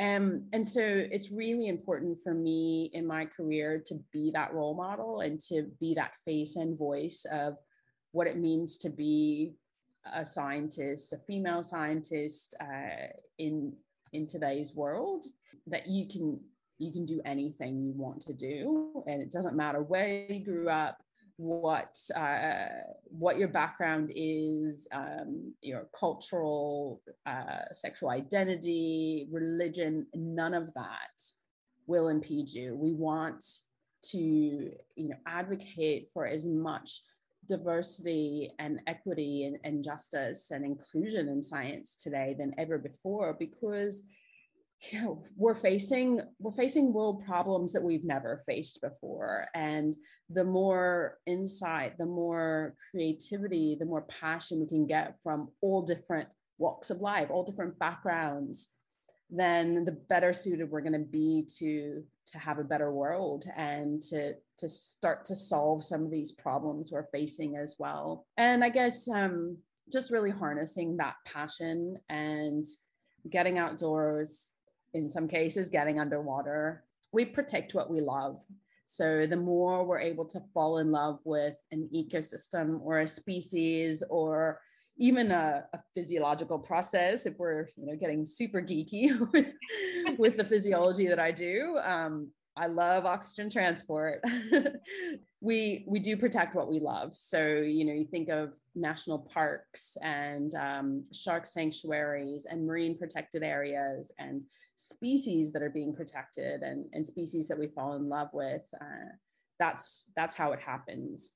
Um, 0.00 0.46
and 0.52 0.66
so 0.66 0.80
it's 0.82 1.30
really 1.30 1.68
important 1.68 2.18
for 2.22 2.34
me 2.34 2.90
in 2.92 3.06
my 3.06 3.26
career 3.26 3.82
to 3.86 4.00
be 4.12 4.30
that 4.32 4.52
role 4.52 4.74
model 4.74 5.20
and 5.20 5.40
to 5.48 5.70
be 5.80 5.94
that 5.94 6.12
face 6.24 6.56
and 6.56 6.78
voice 6.78 7.24
of 7.30 7.56
what 8.12 8.26
it 8.26 8.36
means 8.36 8.78
to 8.78 8.90
be 8.90 9.54
a 10.12 10.24
scientist, 10.24 11.12
a 11.12 11.18
female 11.18 11.62
scientist 11.62 12.54
uh, 12.60 13.06
in 13.38 13.72
in 14.12 14.26
today's 14.26 14.74
world. 14.74 15.26
That 15.66 15.86
you 15.86 16.08
can 16.08 16.40
you 16.78 16.90
can 16.90 17.04
do 17.04 17.20
anything 17.24 17.80
you 17.80 17.92
want 17.92 18.20
to 18.22 18.32
do 18.32 19.04
and 19.06 19.22
it 19.22 19.30
doesn't 19.30 19.54
matter 19.54 19.82
where 19.82 20.26
you 20.28 20.40
grew 20.44 20.68
up 20.68 20.98
what 21.36 21.96
uh, 22.14 22.66
what 23.08 23.38
your 23.38 23.48
background 23.48 24.12
is 24.14 24.86
um, 24.92 25.52
your 25.62 25.88
cultural 25.98 27.00
uh, 27.26 27.64
sexual 27.72 28.10
identity 28.10 29.28
religion 29.30 30.06
none 30.14 30.54
of 30.54 30.72
that 30.74 31.22
will 31.86 32.08
impede 32.08 32.50
you. 32.50 32.74
We 32.74 32.92
want 32.92 33.44
to 34.10 34.18
you 34.18 35.08
know 35.08 35.16
advocate 35.26 36.10
for 36.12 36.26
as 36.26 36.46
much 36.46 37.02
diversity 37.48 38.52
and 38.58 38.80
equity 38.86 39.44
and, 39.44 39.58
and 39.64 39.84
justice 39.84 40.50
and 40.50 40.64
inclusion 40.64 41.28
in 41.28 41.42
science 41.42 41.96
today 41.96 42.36
than 42.38 42.54
ever 42.58 42.78
before 42.78 43.36
because 43.38 44.04
you 44.90 45.00
know, 45.02 45.22
we're 45.36 45.54
facing 45.54 46.20
we're 46.38 46.52
facing 46.52 46.92
world 46.92 47.24
problems 47.24 47.72
that 47.72 47.82
we've 47.82 48.04
never 48.04 48.42
faced 48.46 48.80
before. 48.80 49.46
And 49.54 49.96
the 50.34 50.44
more 50.44 51.18
insight 51.26 51.98
the 51.98 52.06
more 52.06 52.74
creativity 52.90 53.76
the 53.78 53.86
more 53.86 54.02
passion 54.02 54.60
we 54.60 54.66
can 54.66 54.86
get 54.86 55.16
from 55.22 55.50
all 55.60 55.82
different 55.82 56.28
walks 56.58 56.90
of 56.90 57.00
life 57.00 57.28
all 57.30 57.44
different 57.44 57.78
backgrounds 57.78 58.68
then 59.30 59.84
the 59.84 59.92
better 59.92 60.32
suited 60.32 60.70
we're 60.70 60.80
going 60.80 60.92
to 60.92 60.98
be 60.98 61.46
to 61.58 62.02
to 62.26 62.38
have 62.38 62.58
a 62.58 62.64
better 62.64 62.92
world 62.92 63.44
and 63.56 64.00
to 64.00 64.34
to 64.58 64.68
start 64.68 65.24
to 65.24 65.34
solve 65.34 65.82
some 65.84 66.04
of 66.04 66.10
these 66.10 66.32
problems 66.32 66.92
we're 66.92 67.06
facing 67.12 67.56
as 67.56 67.76
well. 67.78 68.26
And 68.36 68.62
i 68.62 68.68
guess 68.68 69.08
um 69.08 69.58
just 69.92 70.12
really 70.12 70.30
harnessing 70.30 70.96
that 70.98 71.16
passion 71.26 71.98
and 72.08 72.64
getting 73.28 73.58
outdoors 73.58 74.48
in 74.94 75.08
some 75.08 75.28
cases 75.28 75.68
getting 75.68 75.98
underwater. 75.98 76.84
We 77.12 77.24
protect 77.24 77.74
what 77.74 77.90
we 77.90 78.00
love. 78.00 78.38
So 78.86 79.26
the 79.26 79.36
more 79.36 79.84
we're 79.84 80.00
able 80.00 80.26
to 80.26 80.40
fall 80.52 80.78
in 80.78 80.90
love 80.90 81.20
with 81.24 81.56
an 81.70 81.88
ecosystem 81.94 82.80
or 82.82 83.00
a 83.00 83.06
species 83.06 84.02
or 84.10 84.60
even 84.98 85.30
a, 85.32 85.64
a, 85.72 85.78
physiological 85.94 86.58
process 86.58 87.24
if 87.24 87.38
we're 87.38 87.68
you 87.76 87.86
know 87.86 87.96
getting 87.96 88.24
super 88.24 88.60
geeky 88.60 89.18
with, 89.32 89.54
with 90.18 90.36
the 90.36 90.44
physiology 90.44 91.06
that 91.06 91.18
i 91.18 91.30
do 91.30 91.78
um, 91.82 92.30
i 92.56 92.66
love 92.66 93.06
oxygen 93.06 93.48
transport 93.48 94.22
we 95.42 95.84
we 95.88 95.98
do 95.98 96.16
protect 96.16 96.54
what 96.54 96.68
we 96.68 96.78
love. 96.78 97.16
So 97.16 97.44
you 97.46 97.84
know 97.84 97.92
you 97.92 98.06
think 98.06 98.28
of 98.28 98.52
national 98.74 99.18
parks 99.18 99.96
and 100.00 100.54
um, 100.54 101.04
shark 101.12 101.46
sanctuaries 101.46 102.46
and 102.48 102.64
marine 102.64 102.96
protected 102.96 103.42
areas 103.42 104.12
and 104.18 104.42
species 104.76 105.52
that 105.52 105.62
are 105.62 105.70
being 105.70 105.94
protected 105.94 106.62
and, 106.62 106.86
and 106.94 107.06
species 107.06 107.48
that 107.48 107.58
we 107.58 107.66
fall 107.66 107.94
in 107.96 108.08
love 108.08 108.28
with 108.32 108.62
uh, 108.80 109.10
that's 109.58 110.06
that's 110.16 110.34
how 110.34 110.52
it 110.52 110.60
happens. 110.60 111.28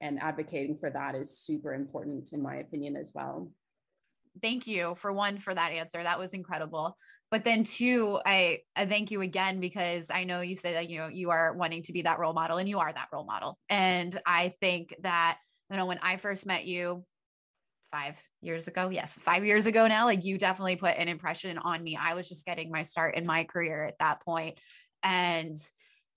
And 0.00 0.20
advocating 0.20 0.76
for 0.76 0.90
that 0.90 1.14
is 1.14 1.38
super 1.38 1.72
important 1.72 2.32
in 2.32 2.42
my 2.42 2.56
opinion 2.56 2.96
as 2.96 3.12
well 3.14 3.50
thank 4.40 4.66
you 4.66 4.94
for 4.96 5.12
one 5.12 5.38
for 5.38 5.54
that 5.54 5.72
answer 5.72 6.02
that 6.02 6.18
was 6.18 6.34
incredible. 6.34 6.96
But 7.30 7.44
then 7.44 7.64
two 7.64 8.18
I, 8.26 8.60
I 8.76 8.86
thank 8.86 9.10
you 9.10 9.22
again 9.22 9.58
because 9.58 10.10
i 10.10 10.24
know 10.24 10.40
you 10.40 10.56
say 10.56 10.72
that 10.74 10.90
you 10.90 10.98
know 10.98 11.08
you 11.08 11.30
are 11.30 11.54
wanting 11.54 11.82
to 11.84 11.92
be 11.92 12.02
that 12.02 12.18
role 12.18 12.34
model 12.34 12.58
and 12.58 12.68
you 12.68 12.78
are 12.78 12.92
that 12.92 13.08
role 13.12 13.24
model. 13.24 13.58
And 13.68 14.18
i 14.26 14.54
think 14.60 14.94
that 15.02 15.38
you 15.70 15.76
know 15.76 15.86
when 15.86 15.98
i 16.02 16.16
first 16.16 16.46
met 16.46 16.66
you 16.66 17.04
five 17.90 18.18
years 18.40 18.68
ago 18.68 18.88
yes 18.88 19.18
five 19.20 19.44
years 19.44 19.66
ago 19.66 19.86
now 19.86 20.06
like 20.06 20.24
you 20.24 20.38
definitely 20.38 20.76
put 20.76 20.96
an 20.96 21.08
impression 21.08 21.58
on 21.58 21.82
me. 21.82 21.98
I 22.00 22.14
was 22.14 22.28
just 22.28 22.46
getting 22.46 22.70
my 22.70 22.82
start 22.82 23.16
in 23.16 23.26
my 23.26 23.44
career 23.44 23.84
at 23.86 23.98
that 23.98 24.22
point. 24.22 24.58
And 25.02 25.56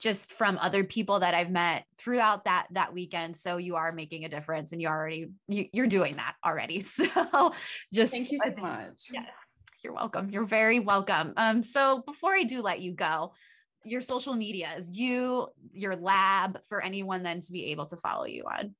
just 0.05 0.33
from 0.33 0.59
other 0.61 0.83
people 0.83 1.21
that 1.21 1.33
I've 1.33 1.49
met 1.49 1.85
throughout 1.97 2.45
that 2.45 2.67
that 2.73 2.93
weekend. 2.93 3.35
So 3.35 3.57
you 3.57 3.75
are 3.75 3.91
making 3.91 4.23
a 4.23 4.29
difference, 4.29 4.71
and 4.71 4.79
you 4.79 4.87
already 4.87 5.31
you, 5.47 5.81
are 5.81 5.87
doing 5.87 6.17
that 6.17 6.35
already. 6.45 6.75
So 6.85 7.53
just 7.91 8.13
thank 8.13 8.31
you 8.31 8.37
so 8.39 8.53
much. 8.61 9.07
Yeah, 9.11 9.25
you're 9.83 9.93
welcome. 9.93 10.29
You're 10.29 10.45
very 10.45 10.79
welcome. 10.79 11.33
Um, 11.37 11.63
so 11.63 12.03
before 12.05 12.35
I 12.35 12.43
do 12.43 12.61
let 12.61 12.81
you 12.81 12.93
go, 12.93 13.33
your 13.83 13.99
social 13.99 14.35
medias, 14.35 14.91
you 14.91 15.47
your 15.73 15.95
lab 15.95 16.59
for 16.69 16.83
anyone 16.83 17.23
then 17.23 17.39
to 17.39 17.51
be 17.51 17.65
able 17.71 17.87
to 17.87 17.97
follow 17.97 18.25
you 18.25 18.43
on. 18.43 18.75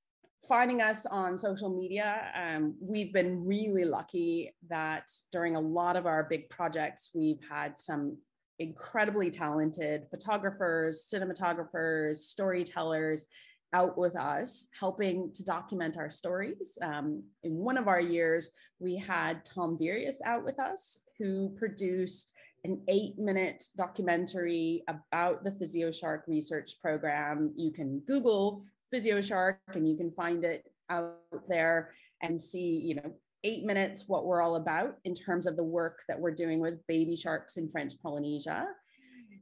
Finding 0.47 0.79
us 0.79 1.07
on 1.07 1.39
social 1.39 1.75
media, 1.75 2.27
um, 2.39 2.75
we've 2.79 3.11
been 3.11 3.43
really 3.43 3.85
lucky 3.85 4.53
that 4.69 5.09
during 5.31 5.55
a 5.55 5.59
lot 5.59 5.95
of 5.95 6.05
our 6.05 6.27
big 6.29 6.49
projects, 6.49 7.09
we've 7.15 7.41
had 7.49 7.79
some 7.79 8.19
incredibly 8.59 9.29
talented 9.29 10.07
photographers, 10.09 11.07
cinematographers, 11.11 12.17
storytellers 12.17 13.27
out 13.73 13.97
with 13.97 14.15
us, 14.15 14.67
helping 14.79 15.31
to 15.33 15.43
document 15.43 15.97
our 15.97 16.09
stories. 16.09 16.77
Um, 16.81 17.23
in 17.43 17.57
one 17.57 17.77
of 17.77 17.87
our 17.87 17.99
years, 17.99 18.51
we 18.79 18.95
had 18.95 19.43
Tom 19.43 19.77
Vierus 19.77 20.17
out 20.25 20.45
with 20.45 20.59
us, 20.59 20.99
who 21.17 21.49
produced 21.57 22.31
an 22.63 22.81
eight 22.87 23.17
minute 23.19 23.63
documentary 23.77 24.83
about 24.87 25.43
the 25.43 25.51
PhysioShark 25.51 26.21
research 26.27 26.81
program. 26.81 27.51
You 27.55 27.71
can 27.71 27.99
Google 28.07 28.63
PhysioShark 28.93 29.57
and 29.73 29.87
you 29.87 29.97
can 29.97 30.11
find 30.11 30.43
it 30.43 30.71
out 30.89 31.17
there 31.47 31.91
and 32.21 32.39
see, 32.39 32.81
you 32.83 32.95
know, 32.95 33.13
eight 33.45 33.63
minutes 33.63 34.05
what 34.07 34.25
we're 34.25 34.41
all 34.41 34.55
about 34.55 34.97
in 35.05 35.13
terms 35.13 35.45
of 35.45 35.55
the 35.55 35.63
work 35.63 35.99
that 36.07 36.19
we're 36.19 36.33
doing 36.33 36.59
with 36.59 36.85
baby 36.87 37.15
sharks 37.15 37.57
in 37.57 37.69
French 37.69 37.93
Polynesia. 38.01 38.65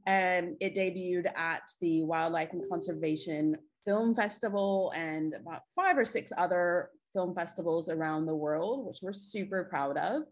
And 0.06 0.56
it 0.60 0.74
debuted 0.74 1.26
at 1.34 1.62
the 1.80 2.02
Wildlife 2.02 2.52
and 2.52 2.62
Conservation 2.68 3.56
Film 3.86 4.14
Festival 4.14 4.92
and 4.94 5.32
about 5.34 5.62
five 5.74 5.96
or 5.96 6.04
six 6.04 6.30
other 6.36 6.90
film 7.14 7.34
festivals 7.34 7.88
around 7.88 8.26
the 8.26 8.34
world, 8.34 8.86
which 8.86 8.98
we're 9.02 9.12
super 9.12 9.64
proud 9.64 9.96
of. 9.96 10.24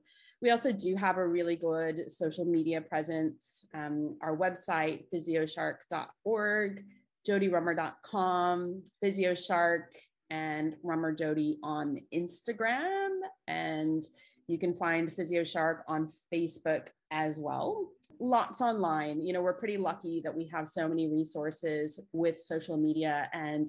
We 0.42 0.50
also 0.50 0.72
do 0.72 0.94
have 0.96 1.16
a 1.16 1.26
really 1.26 1.56
good 1.56 2.10
social 2.12 2.44
media 2.44 2.82
presence. 2.82 3.64
Um, 3.72 4.18
our 4.20 4.36
website, 4.36 5.04
physioshark.org, 5.14 6.84
jodierummer.com, 7.26 8.82
physioshark, 9.02 9.84
and 10.32 10.74
Rummer 10.82 11.14
Jodie 11.14 11.58
on 11.62 11.98
Instagram. 12.12 13.10
And 13.46 14.02
you 14.48 14.58
can 14.58 14.74
find 14.74 15.12
Physio 15.12 15.44
Shark 15.44 15.84
on 15.86 16.08
Facebook 16.32 16.86
as 17.10 17.38
well. 17.38 17.90
Lots 18.18 18.62
online. 18.62 19.20
You 19.20 19.34
know, 19.34 19.42
we're 19.42 19.52
pretty 19.52 19.76
lucky 19.76 20.22
that 20.24 20.34
we 20.34 20.48
have 20.48 20.66
so 20.66 20.88
many 20.88 21.06
resources 21.06 22.00
with 22.12 22.38
social 22.40 22.76
media 22.76 23.28
and 23.32 23.68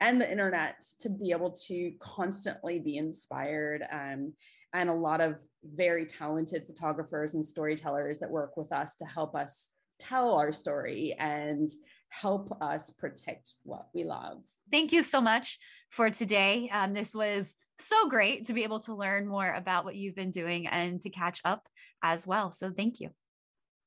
and 0.00 0.20
the 0.20 0.28
internet 0.28 0.82
to 0.98 1.08
be 1.08 1.30
able 1.30 1.52
to 1.52 1.92
constantly 2.00 2.80
be 2.80 2.96
inspired 2.96 3.84
um, 3.92 4.32
and 4.74 4.90
a 4.90 4.92
lot 4.92 5.20
of 5.20 5.36
very 5.62 6.04
talented 6.04 6.66
photographers 6.66 7.34
and 7.34 7.46
storytellers 7.46 8.18
that 8.18 8.28
work 8.28 8.56
with 8.56 8.72
us 8.72 8.96
to 8.96 9.04
help 9.04 9.36
us 9.36 9.68
tell 10.00 10.34
our 10.34 10.50
story 10.50 11.14
and 11.20 11.68
help 12.08 12.52
us 12.60 12.90
protect 12.90 13.54
what 13.62 13.86
we 13.94 14.02
love. 14.02 14.42
Thank 14.72 14.90
you 14.90 15.04
so 15.04 15.20
much 15.20 15.60
for 15.92 16.08
today. 16.08 16.70
Um, 16.72 16.94
this 16.94 17.14
was 17.14 17.56
so 17.78 18.08
great 18.08 18.46
to 18.46 18.54
be 18.54 18.64
able 18.64 18.80
to 18.80 18.94
learn 18.94 19.28
more 19.28 19.52
about 19.52 19.84
what 19.84 19.94
you've 19.94 20.14
been 20.14 20.30
doing 20.30 20.66
and 20.66 21.00
to 21.02 21.10
catch 21.10 21.40
up 21.44 21.68
as 22.02 22.26
well. 22.26 22.50
So 22.50 22.70
thank 22.70 22.98
you. 22.98 23.10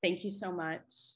Thank 0.04 0.24
you 0.24 0.30
so 0.30 0.52
much. 0.52 1.16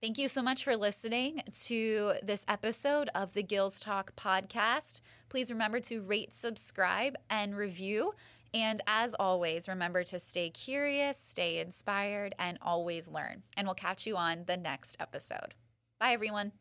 Thank 0.00 0.18
you 0.18 0.28
so 0.28 0.42
much 0.42 0.64
for 0.64 0.76
listening 0.76 1.42
to 1.64 2.14
this 2.22 2.44
episode 2.48 3.10
of 3.14 3.34
the 3.34 3.42
Gills 3.42 3.78
Talk 3.78 4.16
podcast. 4.16 5.02
Please 5.28 5.50
remember 5.50 5.80
to 5.80 6.00
rate, 6.00 6.32
subscribe, 6.32 7.16
and 7.28 7.56
review. 7.56 8.12
And 8.54 8.80
as 8.86 9.14
always, 9.14 9.68
remember 9.68 10.04
to 10.04 10.18
stay 10.18 10.48
curious, 10.50 11.18
stay 11.18 11.58
inspired, 11.58 12.34
and 12.38 12.56
always 12.62 13.08
learn. 13.08 13.42
And 13.56 13.66
we'll 13.66 13.74
catch 13.74 14.06
you 14.06 14.16
on 14.16 14.44
the 14.46 14.56
next 14.56 14.96
episode. 15.00 15.54
Bye, 15.98 16.12
everyone. 16.12 16.52